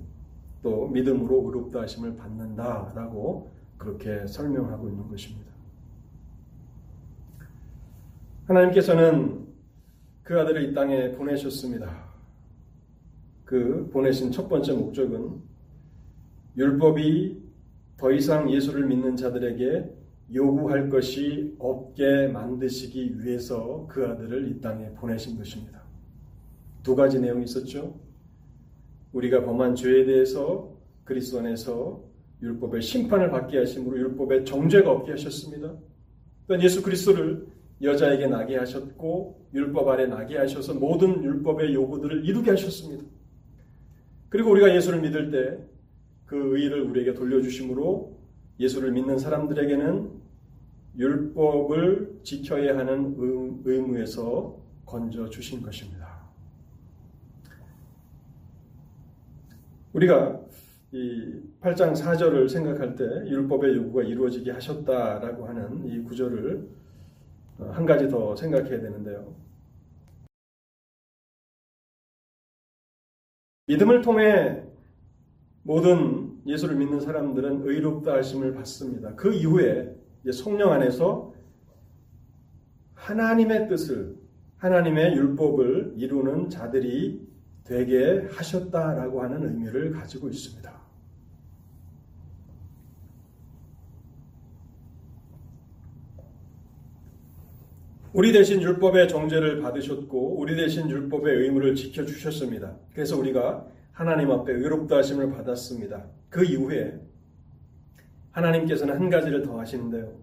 [0.62, 5.52] 또 믿음으로 의롭다 하심을 받는다라고 그렇게 설명하고 있는 것입니다.
[8.46, 9.46] 하나님께서는
[10.22, 12.12] 그 아들을 이 땅에 보내셨습니다.
[13.44, 15.42] 그 보내신 첫 번째 목적은
[16.56, 17.42] 율법이
[17.96, 19.90] 더 이상 예수를 믿는 자들에게
[20.34, 25.82] 요구할 것이 없게 만드시기 위해서 그 아들을 이 땅에 보내신 것입니다.
[26.82, 27.98] 두 가지 내용이 있었죠.
[29.12, 32.02] 우리가 범한 죄에 대해서 그리스도 안에서
[32.42, 35.74] 율법의 심판을 받게 하심으로 율법의 정죄가 없게 하셨습니다.
[36.46, 37.46] 또 예수 그리스도를
[37.82, 43.04] 여자에게 나게 하셨고 율법 아래 나게 하셔서 모든 율법의 요구들을 이루게 하셨습니다.
[44.28, 45.58] 그리고 우리가 예수를 믿을 때
[46.26, 48.18] 그 의를 우리에게 돌려주심으로
[48.58, 50.22] 예수를 믿는 사람들에게는
[50.96, 53.16] 율법을 지켜야 하는
[53.64, 56.22] 의무에서 건져 주신 것입니다.
[59.92, 60.40] 우리가
[60.92, 66.68] 이 8장 4절을 생각할 때 율법의 요구가 이루어지게 하셨다라고 하는 이 구절을
[67.58, 69.35] 한 가지 더 생각해야 되는데요.
[73.66, 74.64] 믿음을 통해
[75.62, 79.14] 모든 예수를 믿는 사람들은 의롭다 하심을 받습니다.
[79.14, 79.94] 그 이후에
[80.33, 81.33] 성령 안에서
[82.94, 84.16] 하나님의 뜻을
[84.57, 87.27] 하나님의 율법을 이루는 자들이
[87.64, 90.83] 되게 하셨다라고 하는 의미를 가지고 있습니다.
[98.12, 102.77] 우리 대신 율법의 정죄를 받으셨고 우리 대신 율법의 의무를 지켜 주셨습니다.
[102.92, 106.07] 그래서 우리가 하나님 앞에 의롭다 하심을 받았습니다.
[106.28, 106.98] 그 이후에
[108.31, 110.20] 하나님께서는 한 가지를 더 하시는데요.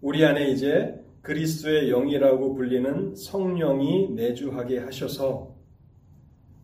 [0.00, 5.56] 우리 안에 이제 그리스도의 영이라고 불리는 성령이 내주하게 하셔서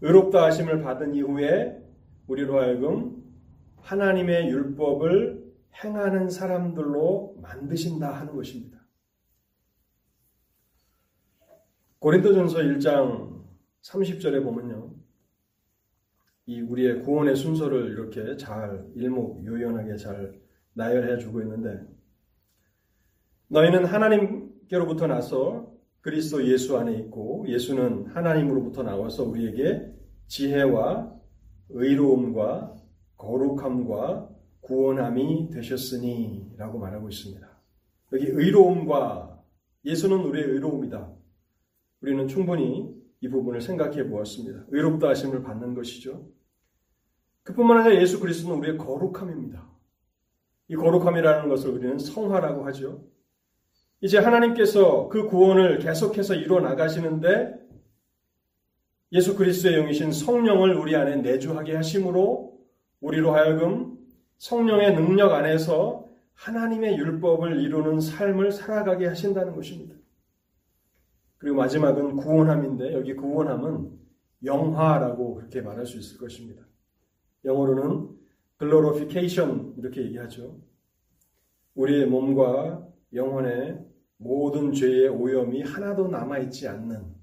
[0.00, 1.76] 의롭다 하심을 받은 이후에
[2.28, 3.22] 우리로 하여금
[3.80, 5.44] 하나님의 율법을
[5.84, 8.78] 행하는 사람들로 만드신다 하는 것입니다.
[11.98, 13.44] 고린도전서 1장
[13.82, 14.95] 30절에 보면요.
[16.46, 20.40] 이 우리의 구원의 순서를 이렇게 잘 일목요연하게 잘
[20.74, 21.80] 나열해 주고 있는데
[23.48, 29.92] 너희는 하나님께로부터 나서 그리스도 예수 안에 있고 예수는 하나님으로부터 나와서 우리에게
[30.28, 31.12] 지혜와
[31.70, 32.76] 의로움과
[33.16, 34.30] 거룩함과
[34.60, 37.46] 구원함이 되셨으니 라고 말하고 있습니다.
[38.12, 39.42] 여기 의로움과
[39.84, 41.12] 예수는 우리의 의로움이다.
[42.02, 44.64] 우리는 충분히 이 부분을 생각해 보았습니다.
[44.68, 46.28] 의롭다 하심을 받는 것이죠.
[47.42, 49.66] 그뿐만 아니라 예수 그리스도는 우리의 거룩함입니다.
[50.68, 53.04] 이 거룩함이라는 것을 우리는 성화라고 하죠.
[54.00, 57.54] 이제 하나님께서 그 구원을 계속해서 이루어 나가시는데
[59.12, 62.58] 예수 그리스도의 영이신 성령을 우리 안에 내주하게 하심으로
[63.00, 63.96] 우리로 하여금
[64.38, 69.94] 성령의 능력 안에서 하나님의 율법을 이루는 삶을 살아가게 하신다는 것입니다.
[71.46, 73.88] 그리고 마지막은 구원함인데 여기 구원함은
[74.42, 76.66] 영화라고 그렇게 말할 수 있을 것입니다.
[77.44, 78.08] 영어로는
[78.58, 80.60] glorification 이렇게 얘기하죠.
[81.76, 83.78] 우리의 몸과 영혼의
[84.16, 87.14] 모든 죄의 오염이 하나도 남아있지 않는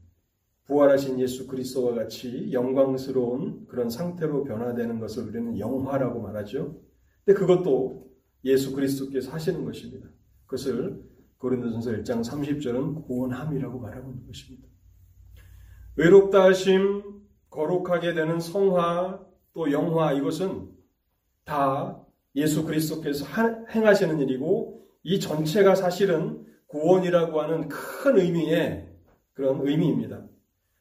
[0.67, 6.79] 부활하신 예수 그리스도와 같이 영광스러운 그런 상태로 변화되는 것을 우리는 영화라고 말하죠.
[7.25, 8.09] 근데 그것도
[8.45, 10.07] 예수 그리스도께서 하시는 것입니다.
[10.45, 11.03] 그것을
[11.43, 14.65] 고린도전서 1장 30절은 구원함이라고 말하고 있는 것입니다.
[15.97, 17.03] 외롭다 하심,
[17.49, 19.19] 거룩하게 되는 성화,
[19.53, 20.69] 또 영화 이것은
[21.43, 22.01] 다
[22.35, 23.25] 예수 그리스도께서
[23.69, 28.87] 행하시는 일이고 이 전체가 사실은 구원이라고 하는 큰 의미의
[29.33, 30.25] 그런 의미입니다.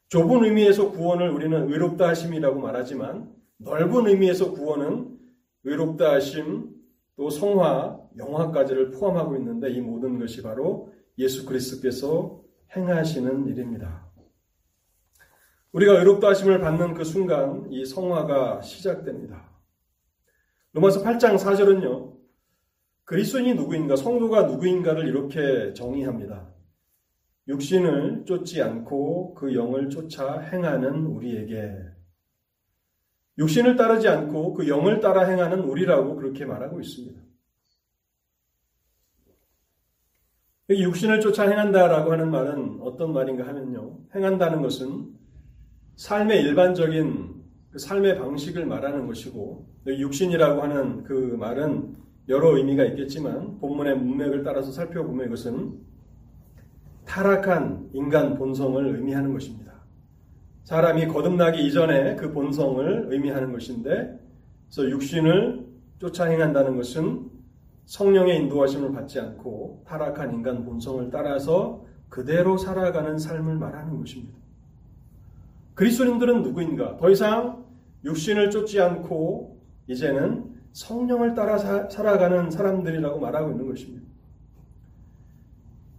[0.07, 5.17] 좁은 의미에서 구원을 우리는 의롭다 하심이라고 말하지만 넓은 의미에서 구원은
[5.65, 6.72] 의롭다 하심,
[7.15, 12.41] 또 성화, 영화까지를 포함하고 있는데 이 모든 것이 바로 예수 그리스도께서
[12.75, 14.07] 행하시는 일입니다.
[15.71, 19.49] 우리가 의롭다 하심을 받는 그 순간 이 성화가 시작됩니다.
[20.73, 22.13] 로마서 8장 4절은요.
[23.05, 26.51] 그리스도인이 누구인가, 성도가 누구인가를 이렇게 정의합니다.
[27.47, 31.73] 육신을 쫓지 않고 그 영을 쫓아 행하는 우리에게
[33.37, 37.21] 육신을 따르지 않고 그 영을 따라 행하는 우리라고 그렇게 말하고 있습니다.
[40.69, 43.99] 육신을 쫓아 행한다라고 하는 말은 어떤 말인가 하면요.
[44.15, 45.07] 행한다는 것은
[45.95, 51.95] 삶의 일반적인 그 삶의 방식을 말하는 것이고 육신이라고 하는 그 말은
[52.29, 55.79] 여러 의미가 있겠지만 본문의 문맥을 따라서 살펴보면 이것은
[57.05, 59.72] 타락한 인간 본성을 의미하는 것입니다.
[60.63, 64.19] 사람이 거듭나기 이전에 그 본성을 의미하는 것인데,
[64.69, 65.65] 그래서 육신을
[65.99, 67.29] 쫓아 행한다는 것은
[67.85, 74.37] 성령의 인도하심을 받지 않고 타락한 인간 본성을 따라서 그대로 살아가는 삶을 말하는 것입니다.
[75.75, 76.97] 그리스도인들은 누구인가?
[76.97, 77.65] 더 이상
[78.05, 84.03] 육신을 쫓지 않고 이제는 성령을 따라 사, 살아가는 사람들이라고 말하고 있는 것입니다.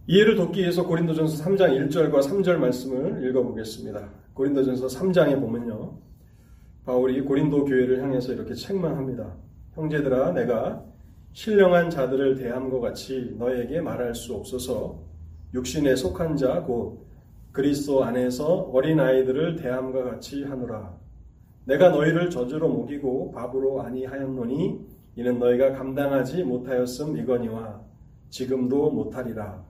[0.07, 4.24] 이해를 돕기 위해서 고린도전서 3장 1절과 3절 말씀을 읽어보겠습니다.
[4.35, 5.93] 고린도전서 3장에 보면요.
[6.85, 9.33] 바울이 고린도 교회를 향해서 이렇게 책망합니다.
[9.73, 10.83] 형제들아 내가
[11.33, 14.99] 신령한 자들을 대함과 같이 너에게 말할 수 없어서
[15.53, 17.05] 육신에 속한 자 곧
[17.51, 20.93] 그리스도 안에서 어린 아이들을 대함과 같이 하노라.
[21.63, 24.79] 내가 너희를 저주로 먹이고 밥으로 아니하였노니
[25.15, 27.81] 이는 너희가 감당하지 못하였음 이거니와
[28.29, 29.63] 지금도 못하리라.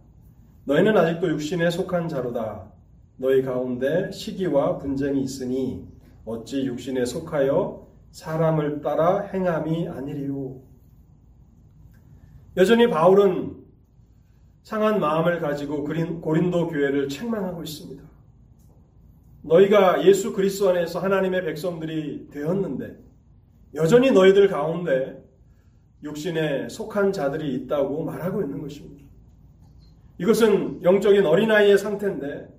[0.66, 2.75] 너희는 아직도 육신에 속한 자로다.
[3.18, 5.88] 너희 가운데 시기와 분쟁이 있으니
[6.26, 10.62] 어찌 육신에 속하여 사람을 따라 행함이 아니리요.
[12.58, 13.56] 여전히 바울은
[14.64, 18.04] 상한 마음을 가지고 고린도 교회를 책망하고 있습니다.
[19.44, 22.98] 너희가 예수 그리스도 안에서 하나님의 백성들이 되었는데
[23.76, 25.24] 여전히 너희들 가운데
[26.02, 29.06] 육신에 속한 자들이 있다고 말하고 있는 것입니다.
[30.18, 32.55] 이것은 영적인 어린아이의 상태인데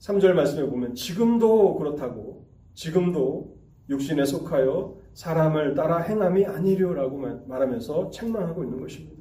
[0.00, 3.56] 3절 말씀에 보면 지금도 그렇다고 지금도
[3.88, 9.16] 육신에 속하여 사람을 따라 행함이 아니려라고 말하면서 책망하고 있는 것입니다.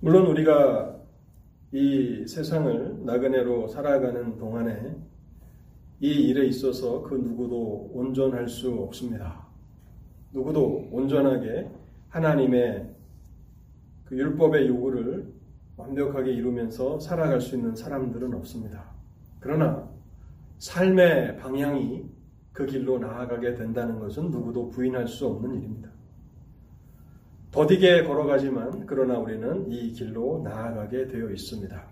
[0.00, 0.96] 물론 우리가
[1.72, 4.96] 이 세상을 나그네로 살아가는 동안에
[6.00, 9.46] 이 일에 있어서 그 누구도 온전할 수 없습니다.
[10.32, 11.68] 누구도 온전하게
[12.08, 12.88] 하나님의
[14.04, 15.37] 그 율법의 요구를
[15.78, 18.84] 완벽하게 이루면서 살아갈 수 있는 사람들은 없습니다.
[19.40, 19.88] 그러나
[20.58, 22.04] 삶의 방향이
[22.52, 25.88] 그 길로 나아가게 된다는 것은 누구도 부인할 수 없는 일입니다.
[27.52, 31.82] 더디게 걸어가지만 그러나 우리는 이 길로 나아가게 되어 있습니다.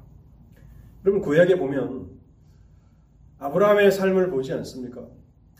[1.05, 2.11] 그럼 구약에 보면
[3.39, 5.07] 아브라함의 삶을 보지 않습니까?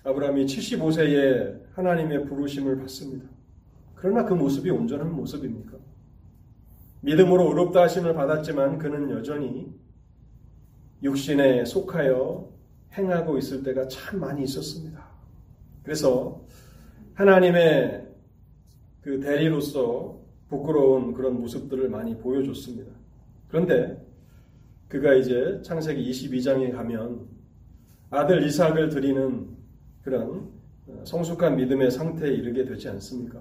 [0.03, 3.27] 아브라함이 75세에 하나님의 부르심을 받습니다.
[3.95, 5.79] 그러나 그 모습이 온전한 모습입니까?
[7.07, 9.73] 믿음으로 의롭다 하심을 받았지만 그는 여전히
[11.05, 12.51] 육신에 속하여
[12.95, 15.07] 행하고 있을 때가 참 많이 있었습니다.
[15.85, 16.45] 그래서
[17.15, 18.09] 하나님의
[19.03, 22.91] 그 대리로서 부끄러운 그런 모습들을 많이 보여줬습니다.
[23.49, 24.05] 그런데
[24.89, 27.25] 그가 이제 창세기 22장에 가면
[28.11, 29.49] 아들 이삭을 드리는
[30.03, 30.51] 그런
[31.05, 33.41] 성숙한 믿음의 상태에 이르게 되지 않습니까?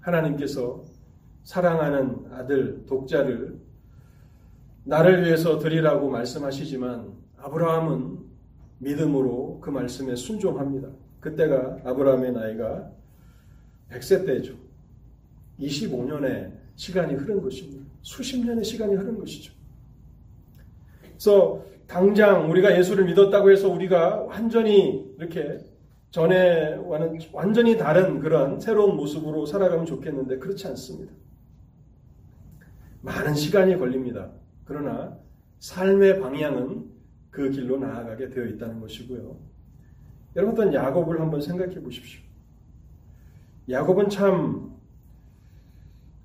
[0.00, 0.82] 하나님께서
[1.44, 3.58] 사랑하는 아들 독자를
[4.84, 8.18] 나를 위해서 드리라고 말씀하시지만 아브라함은
[8.78, 10.88] 믿음으로 그 말씀에 순종합니다.
[11.20, 12.90] 그때가 아브라함의 나이가
[13.90, 14.54] 100세 때죠.
[15.60, 17.84] 25년의 시간이 흐른 것입니다.
[18.02, 19.52] 수십 년의 시간이 흐른 것이죠.
[21.00, 25.60] 그래서 당장 우리가 예수를 믿었다고 해서 우리가 완전히 이렇게
[26.10, 31.12] 전에와는 완전히 다른 그런 새로운 모습으로 살아가면 좋겠는데 그렇지 않습니다.
[33.02, 34.30] 많은 시간이 걸립니다.
[34.64, 35.16] 그러나
[35.58, 36.90] 삶의 방향은
[37.30, 39.36] 그 길로 나아가게 되어 있다는 것이고요.
[40.36, 42.22] 여러분 어떤 야곱을 한번 생각해 보십시오.
[43.68, 44.72] 야곱은 참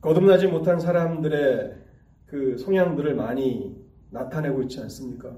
[0.01, 1.77] 거듭나지 못한 사람들의
[2.27, 3.75] 그 성향들을 많이
[4.11, 5.35] 나타내고 있지 않습니까?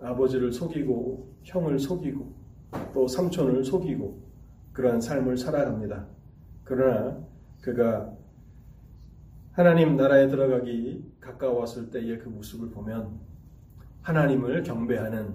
[0.00, 2.32] 아버지를 속이고 형을 속이고
[2.94, 4.20] 또 삼촌을 속이고
[4.72, 6.06] 그러한 삶을 살아갑니다.
[6.64, 7.18] 그러나
[7.60, 8.12] 그가
[9.60, 13.10] 하나님 나라에 들어가기 가까웠을 때의 그 모습을 보면
[14.00, 15.34] 하나님을 경배하는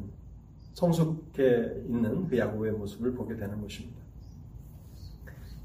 [0.73, 3.99] 성숙해 있는 그 야곱의 모습을 보게 되는 것입니다.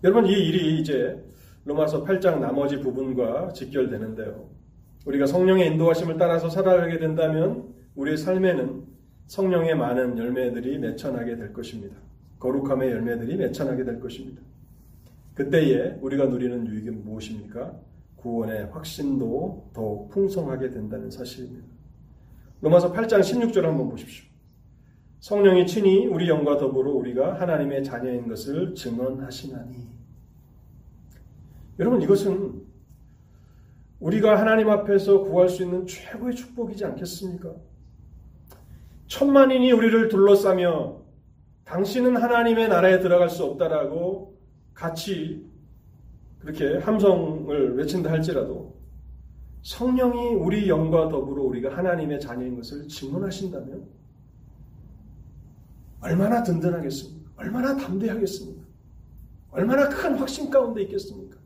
[0.04, 1.24] 여러분 이 일이 이제
[1.64, 4.50] 로마서 8장 나머지 부분과 직결되는데요.
[5.06, 8.84] 우리가 성령의 인도하심을 따라서 살아가게 된다면 우리의 삶에는
[9.26, 11.96] 성령의 많은 열매들이 맺혀나게 될 것입니다.
[12.38, 14.42] 거룩함의 열매들이 맺혀나게 될 것입니다.
[15.32, 17.88] 그때에 우리가 누리는 유익이 무엇입니까?
[18.20, 21.66] 구원의 확신도 더욱 풍성하게 된다는 사실입니다.
[22.60, 24.26] 로마서 8장 16절 한번 보십시오.
[25.20, 29.88] 성령이 친히 우리 영과 더불어 우리가 하나님의 자녀인 것을 증언하시나니.
[31.78, 32.62] 여러분 이것은
[34.00, 37.54] 우리가 하나님 앞에서 구할 수 있는 최고의 축복이지 않겠습니까?
[39.06, 41.00] 천만인이 우리를 둘러싸며
[41.64, 44.38] 당신은 하나님의 나라에 들어갈 수 없다라고
[44.72, 45.49] 같이
[46.40, 48.74] 그렇게 함성을 외친다 할지라도
[49.62, 53.86] 성령이 우리 영과 더불어 우리가 하나님의 자녀인 것을 증언하신다면
[56.00, 57.30] 얼마나 든든하겠습니까?
[57.36, 58.62] 얼마나 담대하겠습니까?
[59.50, 61.38] 얼마나 큰 확신 가운데 있겠습니까?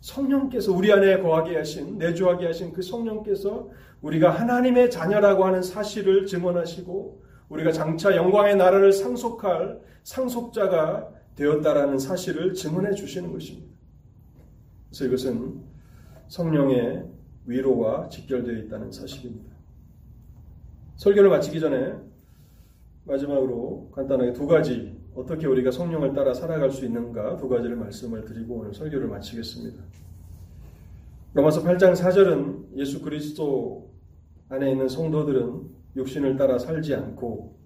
[0.00, 7.22] 성령께서 우리 안에 거하게 하신, 내주하게 하신 그 성령께서 우리가 하나님의 자녀라고 하는 사실을 증언하시고
[7.50, 13.71] 우리가 장차 영광의 나라를 상속할 상속자가 되었다라는 사실을 증언해 주시는 것입니다.
[14.92, 15.62] 그래서 이것은
[16.28, 17.06] 성령의
[17.46, 19.50] 위로와 직결되어 있다는 사실입니다.
[20.96, 21.94] 설교를 마치기 전에
[23.04, 28.56] 마지막으로 간단하게 두 가지 어떻게 우리가 성령을 따라 살아갈 수 있는가 두 가지를 말씀을 드리고
[28.56, 29.82] 오늘 설교를 마치겠습니다.
[31.32, 33.90] 로마서 8장 4절은 예수 그리스도
[34.50, 37.58] 안에 있는 성도들은 육신을 따라 살지 않고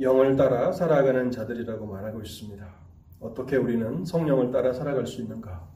[0.00, 2.66] 영을 따라 살아가는 자들이라고 말하고 있습니다.
[3.20, 5.75] 어떻게 우리는 성령을 따라 살아갈 수 있는가?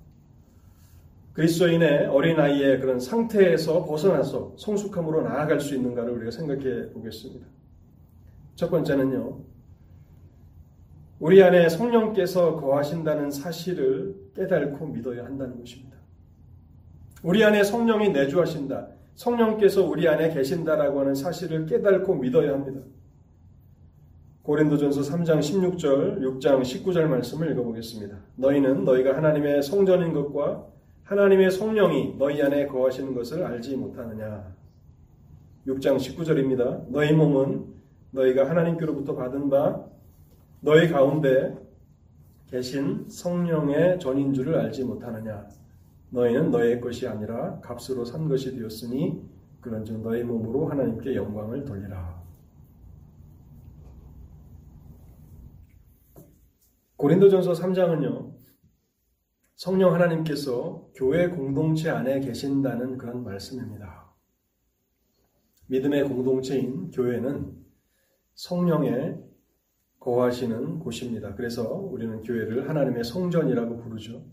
[1.32, 7.46] 그리스도인의 어린아이의 그런 상태에서 벗어나서 성숙함으로 나아갈 수 있는가를 우리가 생각해 보겠습니다.
[8.56, 9.38] 첫 번째는요,
[11.20, 15.96] 우리 안에 성령께서 거하신다는 사실을 깨닫고 믿어야 한다는 것입니다.
[17.22, 18.88] 우리 안에 성령이 내주하신다.
[19.14, 22.80] 성령께서 우리 안에 계신다라고 하는 사실을 깨닫고 믿어야 합니다.
[24.42, 28.16] 고린도전서 3장 16절, 6장 19절 말씀을 읽어보겠습니다.
[28.36, 30.66] 너희는 너희가 하나님의 성전인 것과
[31.11, 34.54] 하나님의 성령이 너희 안에 거하시는 것을 알지 못하느냐.
[35.66, 36.88] 6장 19절입니다.
[36.88, 37.66] 너희 몸은
[38.12, 39.84] 너희가 하나님께로부터 받은 바
[40.61, 41.58] 너희 가운데
[42.46, 45.48] 계신 성령의 전인 줄을 알지 못하느냐.
[46.11, 49.20] 너희는 너의 것이 아니라 값으로 산 것이 되었으니
[49.61, 52.22] 그런즉 너희 몸으로 하나님께 영광을 돌리라.
[56.94, 58.39] 고린도전서 3장은요.
[59.61, 64.11] 성령 하나님께서 교회 공동체 안에 계신다는 그런 말씀입니다.
[65.66, 67.62] 믿음의 공동체인 교회는
[68.32, 69.22] 성령의
[69.98, 71.34] 거하시는 곳입니다.
[71.34, 74.24] 그래서 우리는 교회를 하나님의 성전이라고 부르죠.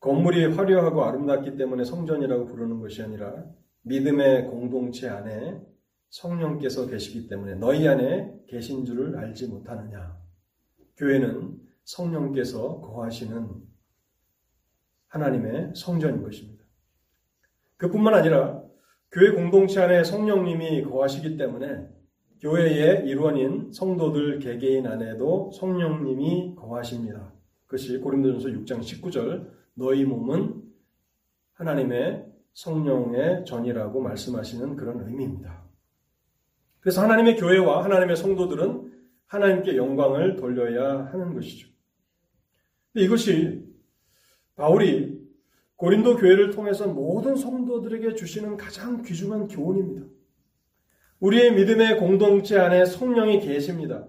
[0.00, 3.44] 건물이 화려하고 아름답기 때문에 성전이라고 부르는 것이 아니라
[3.82, 5.64] 믿음의 공동체 안에
[6.08, 10.20] 성령께서 계시기 때문에 너희 안에 계신 줄을 알지 못하느냐.
[10.96, 13.70] 교회는 성령께서 거하시는
[15.12, 16.64] 하나님의 성전인 것입니다.
[17.76, 18.62] 그뿐만 아니라
[19.10, 21.86] 교회 공동체 안에 성령님이 거하시기 때문에
[22.40, 27.32] 교회의 일원인 성도들 개개인 안에도 성령님이 거하십니다.
[27.66, 30.62] 그것이 고린도전서 6장 19절 너희 몸은
[31.52, 35.62] 하나님의 성령의 전이라고 말씀하시는 그런 의미입니다.
[36.80, 38.92] 그래서 하나님의 교회와 하나님의 성도들은
[39.26, 41.68] 하나님께 영광을 돌려야 하는 것이죠.
[42.94, 43.71] 이것이
[44.62, 45.20] 바울이
[45.74, 50.06] 고린도 교회를 통해서 모든 성도들에게 주시는 가장 귀중한 교훈입니다.
[51.18, 54.06] 우리의 믿음의 공동체 안에 성령이 계십니다.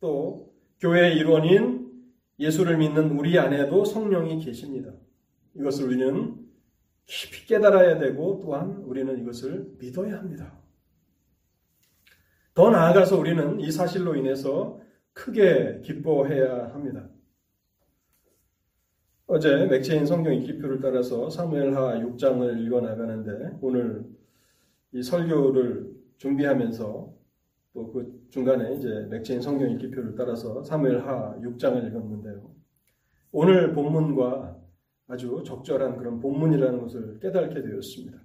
[0.00, 1.92] 또 교회의 일원인
[2.38, 4.94] 예수를 믿는 우리 안에도 성령이 계십니다.
[5.56, 6.36] 이것을 우리는
[7.04, 10.58] 깊이 깨달아야 되고 또한 우리는 이것을 믿어야 합니다.
[12.54, 14.80] 더 나아가서 우리는 이 사실로 인해서
[15.12, 17.10] 크게 기뻐해야 합니다.
[19.32, 24.04] 어제 맥체인 성경 읽기표를 따라서 사무엘하 6장을 읽어 나가는데 오늘
[24.92, 27.14] 이 설교를 준비하면서
[27.72, 32.54] 또 그 중간에 이제 맥체인 성경 읽기표를 따라서 사무엘하 6장을 읽었는데요.
[33.30, 34.60] 오늘 본문과
[35.06, 38.18] 아주 적절한 그런 본문이라는 것을 깨닫게 되었습니다.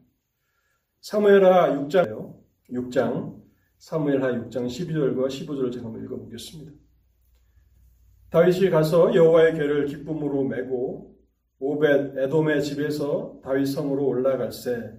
[1.00, 2.36] 사무엘하 6장이요.
[2.72, 3.42] 6장
[3.78, 6.74] 사무엘하 6장 12절과 15절을 제가 한번 읽어보겠습니다.
[8.30, 11.16] 다윗이 가서 여호와의 궤를 기쁨으로 메고
[11.60, 14.92] 오벳 에돔의 집에서 다윗 성으로 올라갈새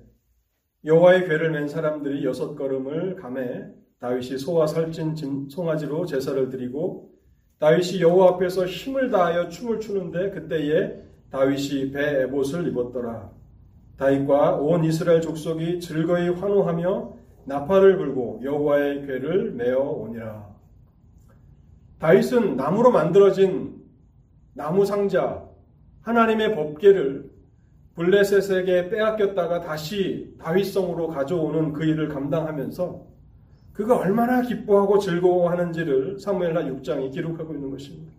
[0.84, 3.66] 여호와의 궤를 맨 사람들이 여섯 걸음을 감해
[4.00, 7.10] 다윗이 소와 살찐 송아지로 제사를 드리고
[7.58, 13.30] 다윗이 여호와 앞에서 힘을 다하여 춤을 추는데 그때에 다윗이 배 에봇을 입었더라.
[13.96, 17.16] 다윗과 온 이스라엘 족속이 즐거이 환호하며
[17.46, 20.47] 나팔을 불고 여호와의 궤를 메어 오니라.
[21.98, 23.82] 다윗은 나무로 만들어진
[24.54, 25.44] 나무 상자
[26.02, 27.30] 하나님의 법궤를
[27.94, 33.06] 블레셋에게 빼앗겼다가 다시 다윗성으로 가져오는 그 일을 감당하면서
[33.72, 38.12] 그가 얼마나 기뻐하고 즐거워하는지를 사무엘하 6장이 기록하고 있는 것입니다.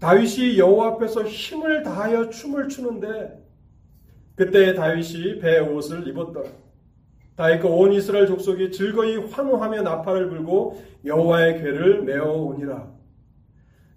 [0.00, 3.44] 다윗이 여호와 앞에서 힘을 다하여 춤을 추는데
[4.36, 6.48] 그때 다윗이 배 옷을 입었더라.
[7.38, 12.92] 다윗과 온 이스라엘 족속이 즐거이 환호하며 나팔을 불고 여호와의 궤를 메어 오니라.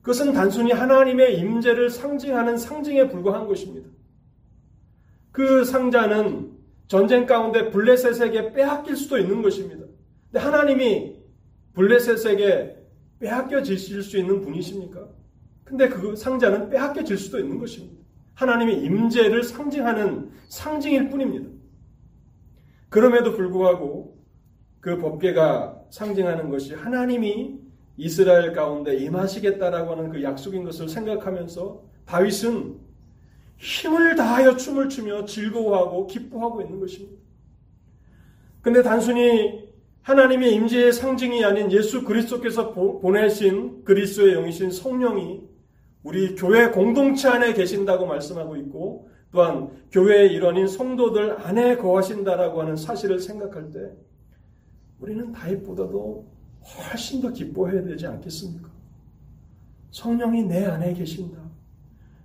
[0.01, 3.89] 그것은 단순히 하나님의 임재를 상징하는 상징에 불과한 것입니다.
[5.31, 6.51] 그 상자는
[6.87, 9.85] 전쟁 가운데 블레셋에게 빼앗길 수도 있는 것입니다.
[10.31, 11.15] 근데 하나님이
[11.73, 12.77] 블레셋에게
[13.19, 15.07] 빼앗겨 지실 수 있는 분이십니까?
[15.63, 18.03] 근데 그 상자는 빼앗겨질 수도 있는 것입니다.
[18.35, 21.49] 하나님의 임재를 상징하는 상징일 뿐입니다.
[22.91, 24.17] 그럼에도 불구하고
[24.81, 27.57] 그 법계가 상징하는 것이 하나님이
[27.95, 32.75] 이스라엘 가운데 임하시겠다라고 하는 그 약속인 것을 생각하면서 다윗은
[33.57, 37.15] 힘을 다하여 춤을 추며 즐거워하고 기뻐하고 있는 것입니다.
[38.61, 39.69] 근데 단순히
[40.01, 45.43] 하나님의 임재의 상징이 아닌 예수 그리스도께서 보내신 그리스도의 영이신 성령이
[46.03, 53.19] 우리 교회 공동체 안에 계신다고 말씀하고 있고 또한 교회의 일원인 성도들 안에 거하신다라고 하는 사실을
[53.19, 53.93] 생각할 때
[54.99, 56.27] 우리는 다윗보다도
[56.77, 58.69] 훨씬 더 기뻐해야 되지 않겠습니까?
[59.91, 61.39] 성령이 내 안에 계신다.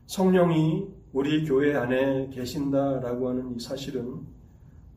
[0.07, 4.21] 성령이 우리 교회 안에 계신다라고 하는 이 사실은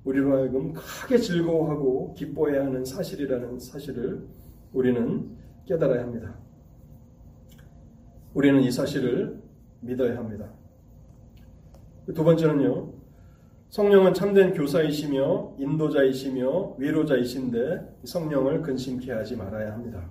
[0.04, 4.28] 우리로 하여금 크게 즐거워하고 기뻐해야 하는 사실이라는 사실을
[4.74, 6.36] 우리는 깨달아야 합니다.
[8.34, 9.42] 우리는 이 사실을
[9.82, 10.52] 믿어야 합니다.
[12.14, 12.94] 두 번째는요.
[13.70, 20.10] 성령은 참된 교사이시며 인도자이시며 위로자이신데 성령을 근심케 하지 말아야 합니다.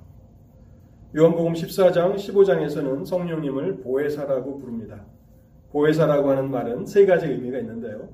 [1.17, 5.07] 요한복음 14장 15장에서는 성령님을 보혜사라고 부릅니다.
[5.71, 8.11] 보혜사라고 하는 말은 세 가지 의미가 있는데요.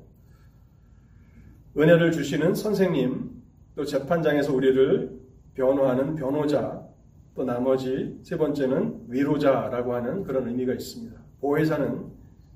[1.77, 3.31] 은혜를 주시는 선생님,
[3.75, 5.21] 또 재판장에서 우리를
[5.55, 6.87] 변호하는 변호자,
[7.35, 11.21] 또 나머지 세 번째는 위로자라고 하는 그런 의미가 있습니다.
[11.41, 12.07] 보혜사는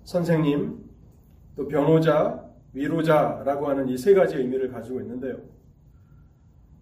[0.04, 0.87] 선생님,
[1.58, 5.38] 또 변호자, 위로자라고 하는 이 세 가지 의미를 가지고 있는데요.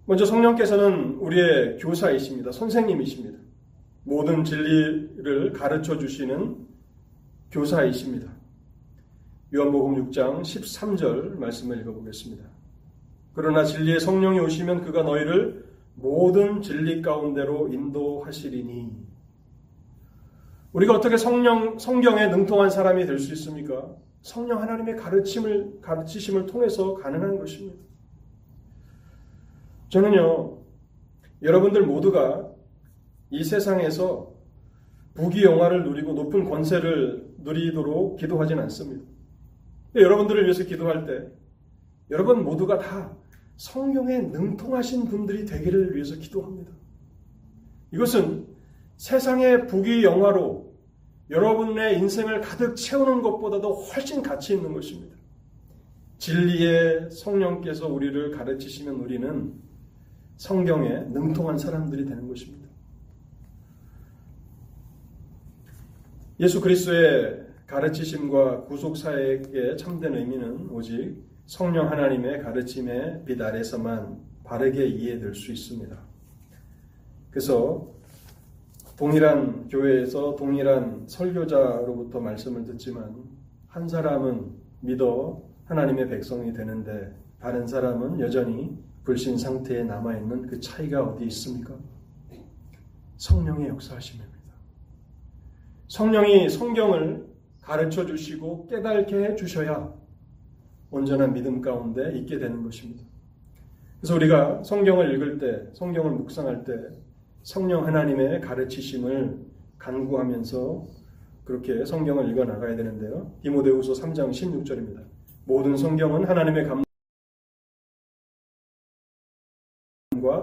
[0.05, 2.53] 먼저 성령께서는 우리의 교사이십니다.
[2.53, 3.39] 선생님이십니다.
[4.05, 6.57] 모든 진리를 가르쳐 주시는
[7.51, 8.31] 교사이십니다.
[9.55, 12.45] 요한복음 6장 13절 말씀을 읽어보겠습니다.
[13.35, 15.65] 그러나 진리의 성령이 오시면 그가 너희를
[15.95, 19.07] 모든 진리 가운데로 인도하시리니
[20.75, 23.89] 우리가 어떻게 성령 성경에 능통한 사람이 될 수 있습니까?
[24.27, 27.79] 성령 하나님의 가르침을 가르치심을 통해서 가능한 것입니다.
[29.89, 30.59] 저는요
[31.43, 32.51] 여러분들 모두가
[33.31, 34.35] 이 세상에서
[35.15, 39.05] 부귀 영화를 누리고 높은 권세를 누리도록 기도하진 않습니다.
[39.95, 41.29] 여러분들을 위해서 기도할 때
[42.11, 43.17] 여러분 모두가 다
[43.55, 46.73] 성령에 능통하신 분들이 되기를 위해서 기도합니다.
[47.93, 48.49] 이것은
[48.97, 50.66] 세상의 부귀 영화로
[51.31, 55.17] 여러분의 인생을 가득 채우는 것보다도 훨씬 가치 있는 것입니다.
[56.19, 59.53] 진리의 성령께서 우리를 가르치시면 우리는
[60.37, 62.67] 성경에 능통한 사람들이 되는 것입니다.
[66.39, 71.17] 예수 그리스도의 가르치심과 구속사역의 참된 의미는 오직
[71.47, 75.97] 성령 하나님의 가르침의 빛 아래서만 바르게 이해될 수 있습니다.
[77.31, 77.96] 그래서
[78.97, 83.15] 동일한 교회에서 동일한 설교자로부터 말씀을 듣지만
[83.69, 88.75] 한 사람은 믿어 하나님의 백성이 되는데 다른 사람은 여전히
[89.05, 91.75] 불신 상태에 남아있는 그 차이가 어디 있습니까?
[93.19, 94.37] 성령의 역사하심입니다.
[95.89, 97.27] 성령이 성경을
[97.61, 99.93] 가르쳐 주시고 깨닫게 해 주셔야
[100.91, 103.05] 온전한 믿음 가운데 있게 되는 것입니다.
[104.01, 106.73] 그래서 우리가 성경을 읽을 때, 성경을 묵상할 때
[107.47, 109.39] 성령 하나님의 가르치심을
[109.79, 110.85] 간구하면서
[111.45, 113.39] 그렇게 성경을 읽어 나가야 되는데요.
[113.41, 115.05] 디모데후서 3장 16절입니다.
[115.45, 116.83] 모든 성경은 하나님의 감과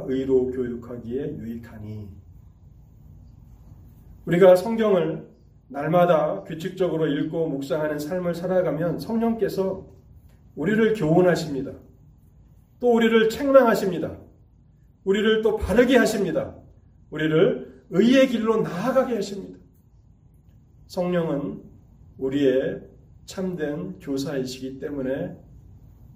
[0.08, 2.08] 의로 교육하기에 유익하니
[4.26, 5.28] 우리가 성경을
[5.68, 9.86] 날마다 규칙적으로 읽고 묵상하는 삶을 살아가면 성령께서
[10.56, 11.74] 우리를 교훈하십니다.
[12.80, 14.18] 또 우리를 책망하십니다.
[15.04, 16.64] 우리를 또 바르게 하십니다.
[17.14, 19.60] 우리를 의의 길로 나아가게 하십니다.
[20.88, 21.62] 성령은
[22.18, 22.82] 우리의
[23.26, 25.38] 참된 교사이시기 때문에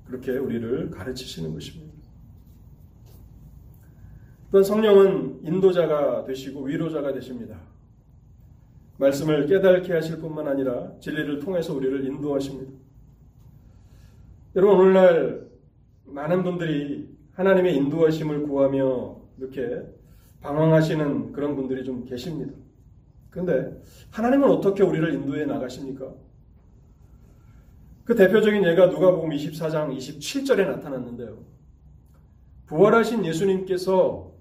[0.05, 1.93] 그렇게 우리를 가르치시는 것입니다.
[4.51, 7.59] 또한 성령은 인도자가 되시고 위로자가 되십니다.
[8.97, 12.71] 말씀을 깨닫게 하실 뿐만 아니라 진리를 통해서 우리를 인도하십니다.
[14.55, 15.47] 여러분 오늘날
[16.05, 19.96] 많은 분들이 하나님의 인도하심을 구하며 이렇게
[20.41, 22.53] 방황하시는 그런 분들이 좀 계십니다.
[23.29, 23.81] 그런데
[24.11, 26.13] 하나님은 어떻게 우리를 인도해 나가십니까?
[28.03, 31.43] 그 대표적인 예가 누가복음 24장 27절에 나타났는데요.
[32.67, 34.31] 부활하신 예수님께서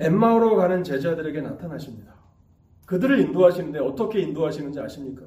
[0.00, 2.14] 엠마오로 가는 제자들에게 나타나십니다.
[2.86, 5.26] 그들을 인도하시는데 어떻게 인도하시는지 아십니까?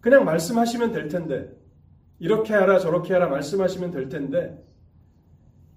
[0.00, 1.52] 그냥 말씀하시면 될 텐데,
[2.18, 4.64] 이렇게 하라 저렇게 하라 말씀하시면 될 텐데,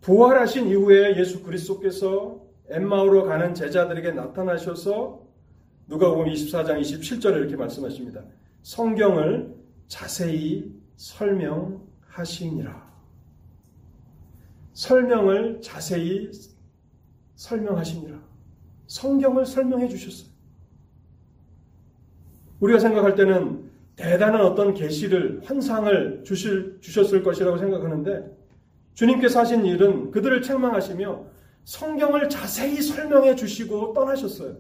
[0.01, 5.27] 부활하신 이후에 예수 그리스도께서 엠마오로 가는 제자들에게 나타나셔서
[5.87, 8.21] 누가복음 24장 27절에 이렇게 말씀하십니다.
[8.61, 9.55] 성경을
[9.87, 12.89] 자세히 설명하시니라.
[14.73, 16.31] 설명을 자세히
[17.35, 18.19] 설명하시니라.
[18.87, 20.29] 성경을 설명해 주셨어요.
[22.59, 28.38] 우리가 생각할 때는 대단한 어떤 계시를 환상을 주실 주셨을 것이라고 생각하는데
[28.99, 31.25] 주님께서 하신 일은 그들을 책망하시며
[31.63, 34.57] 성경을 자세히 설명해 주시고 떠나셨어요.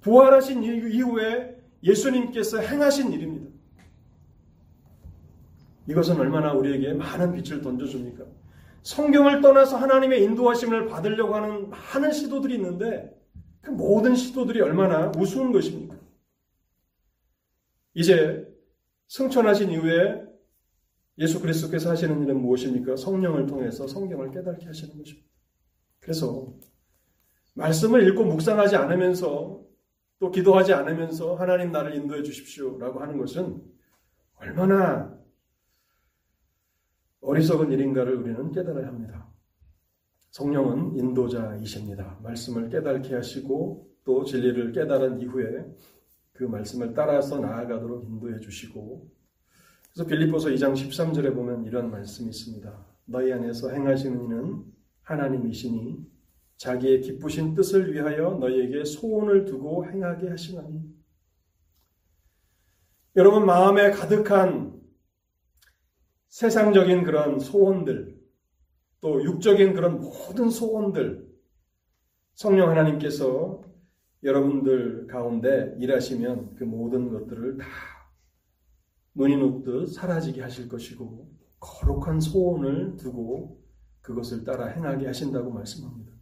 [0.00, 3.50] 부활하신 이후에 예수님께서 행하신 일입니다.
[5.90, 8.24] 이것은 얼마나 우리에게 많은 빛을 던져줍니까?
[8.82, 13.14] 성경을 떠나서 하나님의 인도하심을 받으려고 하는 많은 시도들이 있는데
[13.60, 15.96] 그 모든 시도들이 얼마나 우스운 것입니까?
[17.92, 18.48] 이제
[19.08, 20.33] 승천하신 이후에
[21.18, 22.96] 예수 그리스도께서 하시는 일은 무엇입니까?
[22.96, 25.28] 성령을 통해서 성경을 깨닫게 하시는 것입니다.
[26.00, 26.52] 그래서
[27.54, 29.62] 말씀을 읽고 묵상하지 않으면서
[30.18, 33.62] 또 기도하지 않으면서 하나님 나를 인도해 주십시오라고 하는 것은
[34.36, 35.16] 얼마나
[37.20, 39.30] 어리석은 일인가를 우리는 깨달아야 합니다.
[40.30, 42.18] 성령은 인도자이십니다.
[42.22, 45.64] 말씀을 깨닫게 하시고 또 진리를 깨달은 이후에
[46.32, 49.08] 그 말씀을 따라서 나아가도록 인도해 주시고
[49.94, 52.86] 그래서 빌립보서 2장 13절에 보면 이런 말씀이 있습니다.
[53.04, 54.64] 너희 안에서 행하시는 이는
[55.02, 56.04] 하나님이시니
[56.56, 60.82] 자기의 기쁘신 뜻을 위하여 너희에게 소원을 두고 행하게 하시나니
[63.16, 64.80] 여러분 마음에 가득한
[66.28, 68.18] 세상적인 그런 소원들
[69.00, 71.24] 또 육적인 그런 모든 소원들
[72.34, 73.62] 성령 하나님께서
[74.24, 77.93] 여러분들 가운데 일하시면 그 모든 것들을 다
[79.14, 83.62] 눈이 녹듯 사라지게 하실 것이고 거룩한 소원을 두고
[84.00, 86.12] 그것을 따라 행하게 하신다고 말씀합니다.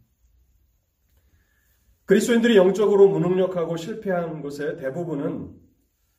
[2.05, 5.53] 그리스도인들이 영적으로 무능력하고 실패한 것의 대부분은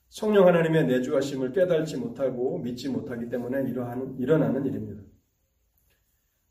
[0.08, 5.02] 성령 하나님의 내주하심을 깨달지 못하고 믿지 못하기 때문에 일어나는, 일어나는 일입니다.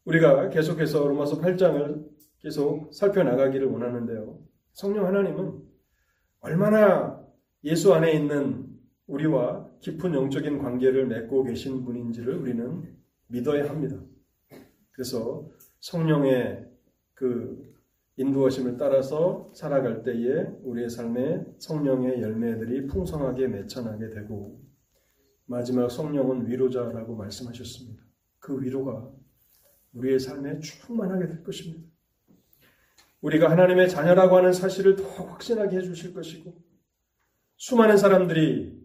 [0.06, 2.06] 우리가 계속해서 로마서 8장을
[2.40, 4.40] 계속 살펴나가기를 원하는데요.
[4.74, 5.62] 성령 하나님은
[6.42, 7.24] 얼마나
[7.64, 8.68] 예수 안에 있는
[9.08, 12.96] 우리와 깊은 영적인 관계를 맺고 계신 분인지를 우리는
[13.28, 14.02] 믿어야 합니다.
[14.92, 15.46] 그래서
[15.82, 16.66] 성령의
[17.14, 17.74] 그
[18.16, 24.62] 인도하심을 따라서 살아갈 때에 우리의 삶에 성령의 열매들이 풍성하게 맺혀나게 되고
[25.46, 28.02] 마지막 성령은 위로자라고 말씀하셨습니다.
[28.40, 29.12] 그 위로가
[29.96, 31.84] 우리의 삶에 충만하게 될 것입니다.
[33.20, 36.56] 우리가 하나님의 자녀라고 하는 사실을 더 확신하게 해주실 것이고
[37.58, 38.83] 수많은 사람들이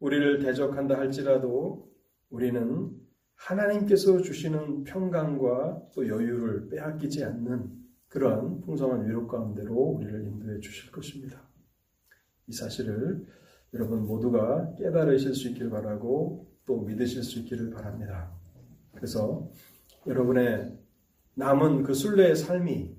[0.00, 1.90] 우리를 대적한다 할지라도
[2.30, 2.90] 우리는
[3.36, 7.70] 하나님께서 주시는 평강과 또 여유를 빼앗기지 않는
[8.08, 11.48] 그러한 풍성한 위로 가운데로 우리를 인도해 주실 것입니다.
[12.46, 13.24] 이 사실을
[13.72, 18.32] 여러분 모두가 깨달으실 수 있기를 바라고 또 믿으실 수 있기를 바랍니다.
[18.94, 19.48] 그래서
[20.06, 20.76] 여러분의
[21.34, 22.96] 남은 그 순례의 삶이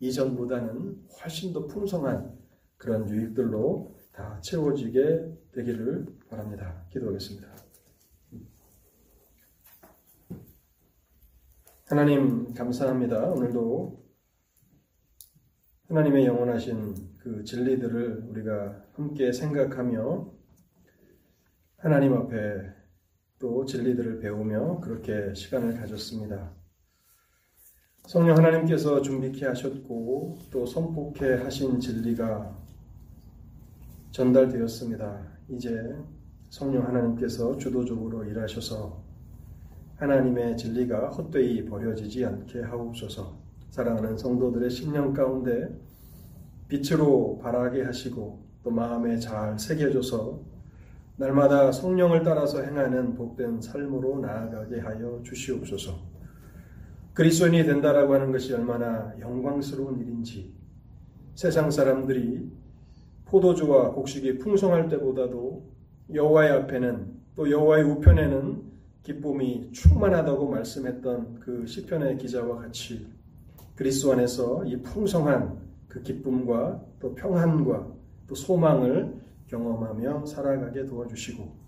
[0.00, 2.36] 이전보다는 훨씬 더 풍성한
[2.76, 6.84] 그런 유익들로 다 채워지게 되기를 바랍니다.
[6.90, 7.48] 기도하겠습니다.
[11.88, 13.26] 하나님 감사합니다.
[13.30, 14.04] 오늘도
[15.88, 20.32] 하나님의 영원하신 그 진리들을 우리가 함께 생각하며
[21.76, 22.74] 하나님 앞에
[23.38, 26.52] 또 진리들을 배우며 그렇게 시간을 가졌습니다.
[28.06, 32.56] 성령 하나님께서 준비케 하셨고 또 선포케 하신 진리가
[34.10, 35.38] 전달되었습니다.
[35.50, 35.70] 이제
[36.56, 39.02] 성령 하나님께서 주도적으로 일하셔서
[39.96, 43.36] 하나님의 진리가 헛되이 버려지지 않게 하옵소서.
[43.68, 45.68] 사랑하는 성도들의 심령 가운데
[46.66, 50.40] 빛으로 바라게 하시고 또 마음에 잘 새겨져서
[51.18, 55.98] 날마다 성령을 따라서 행하는 복된 삶으로 나아가게 하여 주시옵소서.
[57.12, 60.54] 그리스도인이 된다라고 하는 것이 얼마나 영광스러운 일인지
[61.34, 62.50] 세상 사람들이
[63.26, 65.75] 포도주와 곡식이 풍성할 때보다도
[66.12, 68.62] 여호와의 앞에는 또 여호와의 우편에는
[69.02, 73.06] 기쁨이 충만하다고 말씀했던 그 시편의 기자와 같이
[73.74, 77.86] 그리스도 안에서 이 풍성한 그 기쁨과 또 평안과
[78.26, 79.14] 또 소망을
[79.48, 81.66] 경험하며 살아가게 도와주시고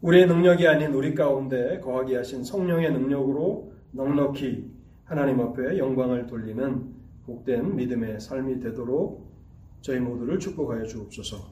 [0.00, 4.72] 우리의 능력이 아닌 우리 가운데 거하게 하신 성령의 능력으로 넉넉히
[5.04, 6.92] 하나님 앞에 영광을 돌리는
[7.26, 9.30] 복된 믿음의 삶이 되도록
[9.80, 11.51] 저희 모두를 축복하여 주옵소서.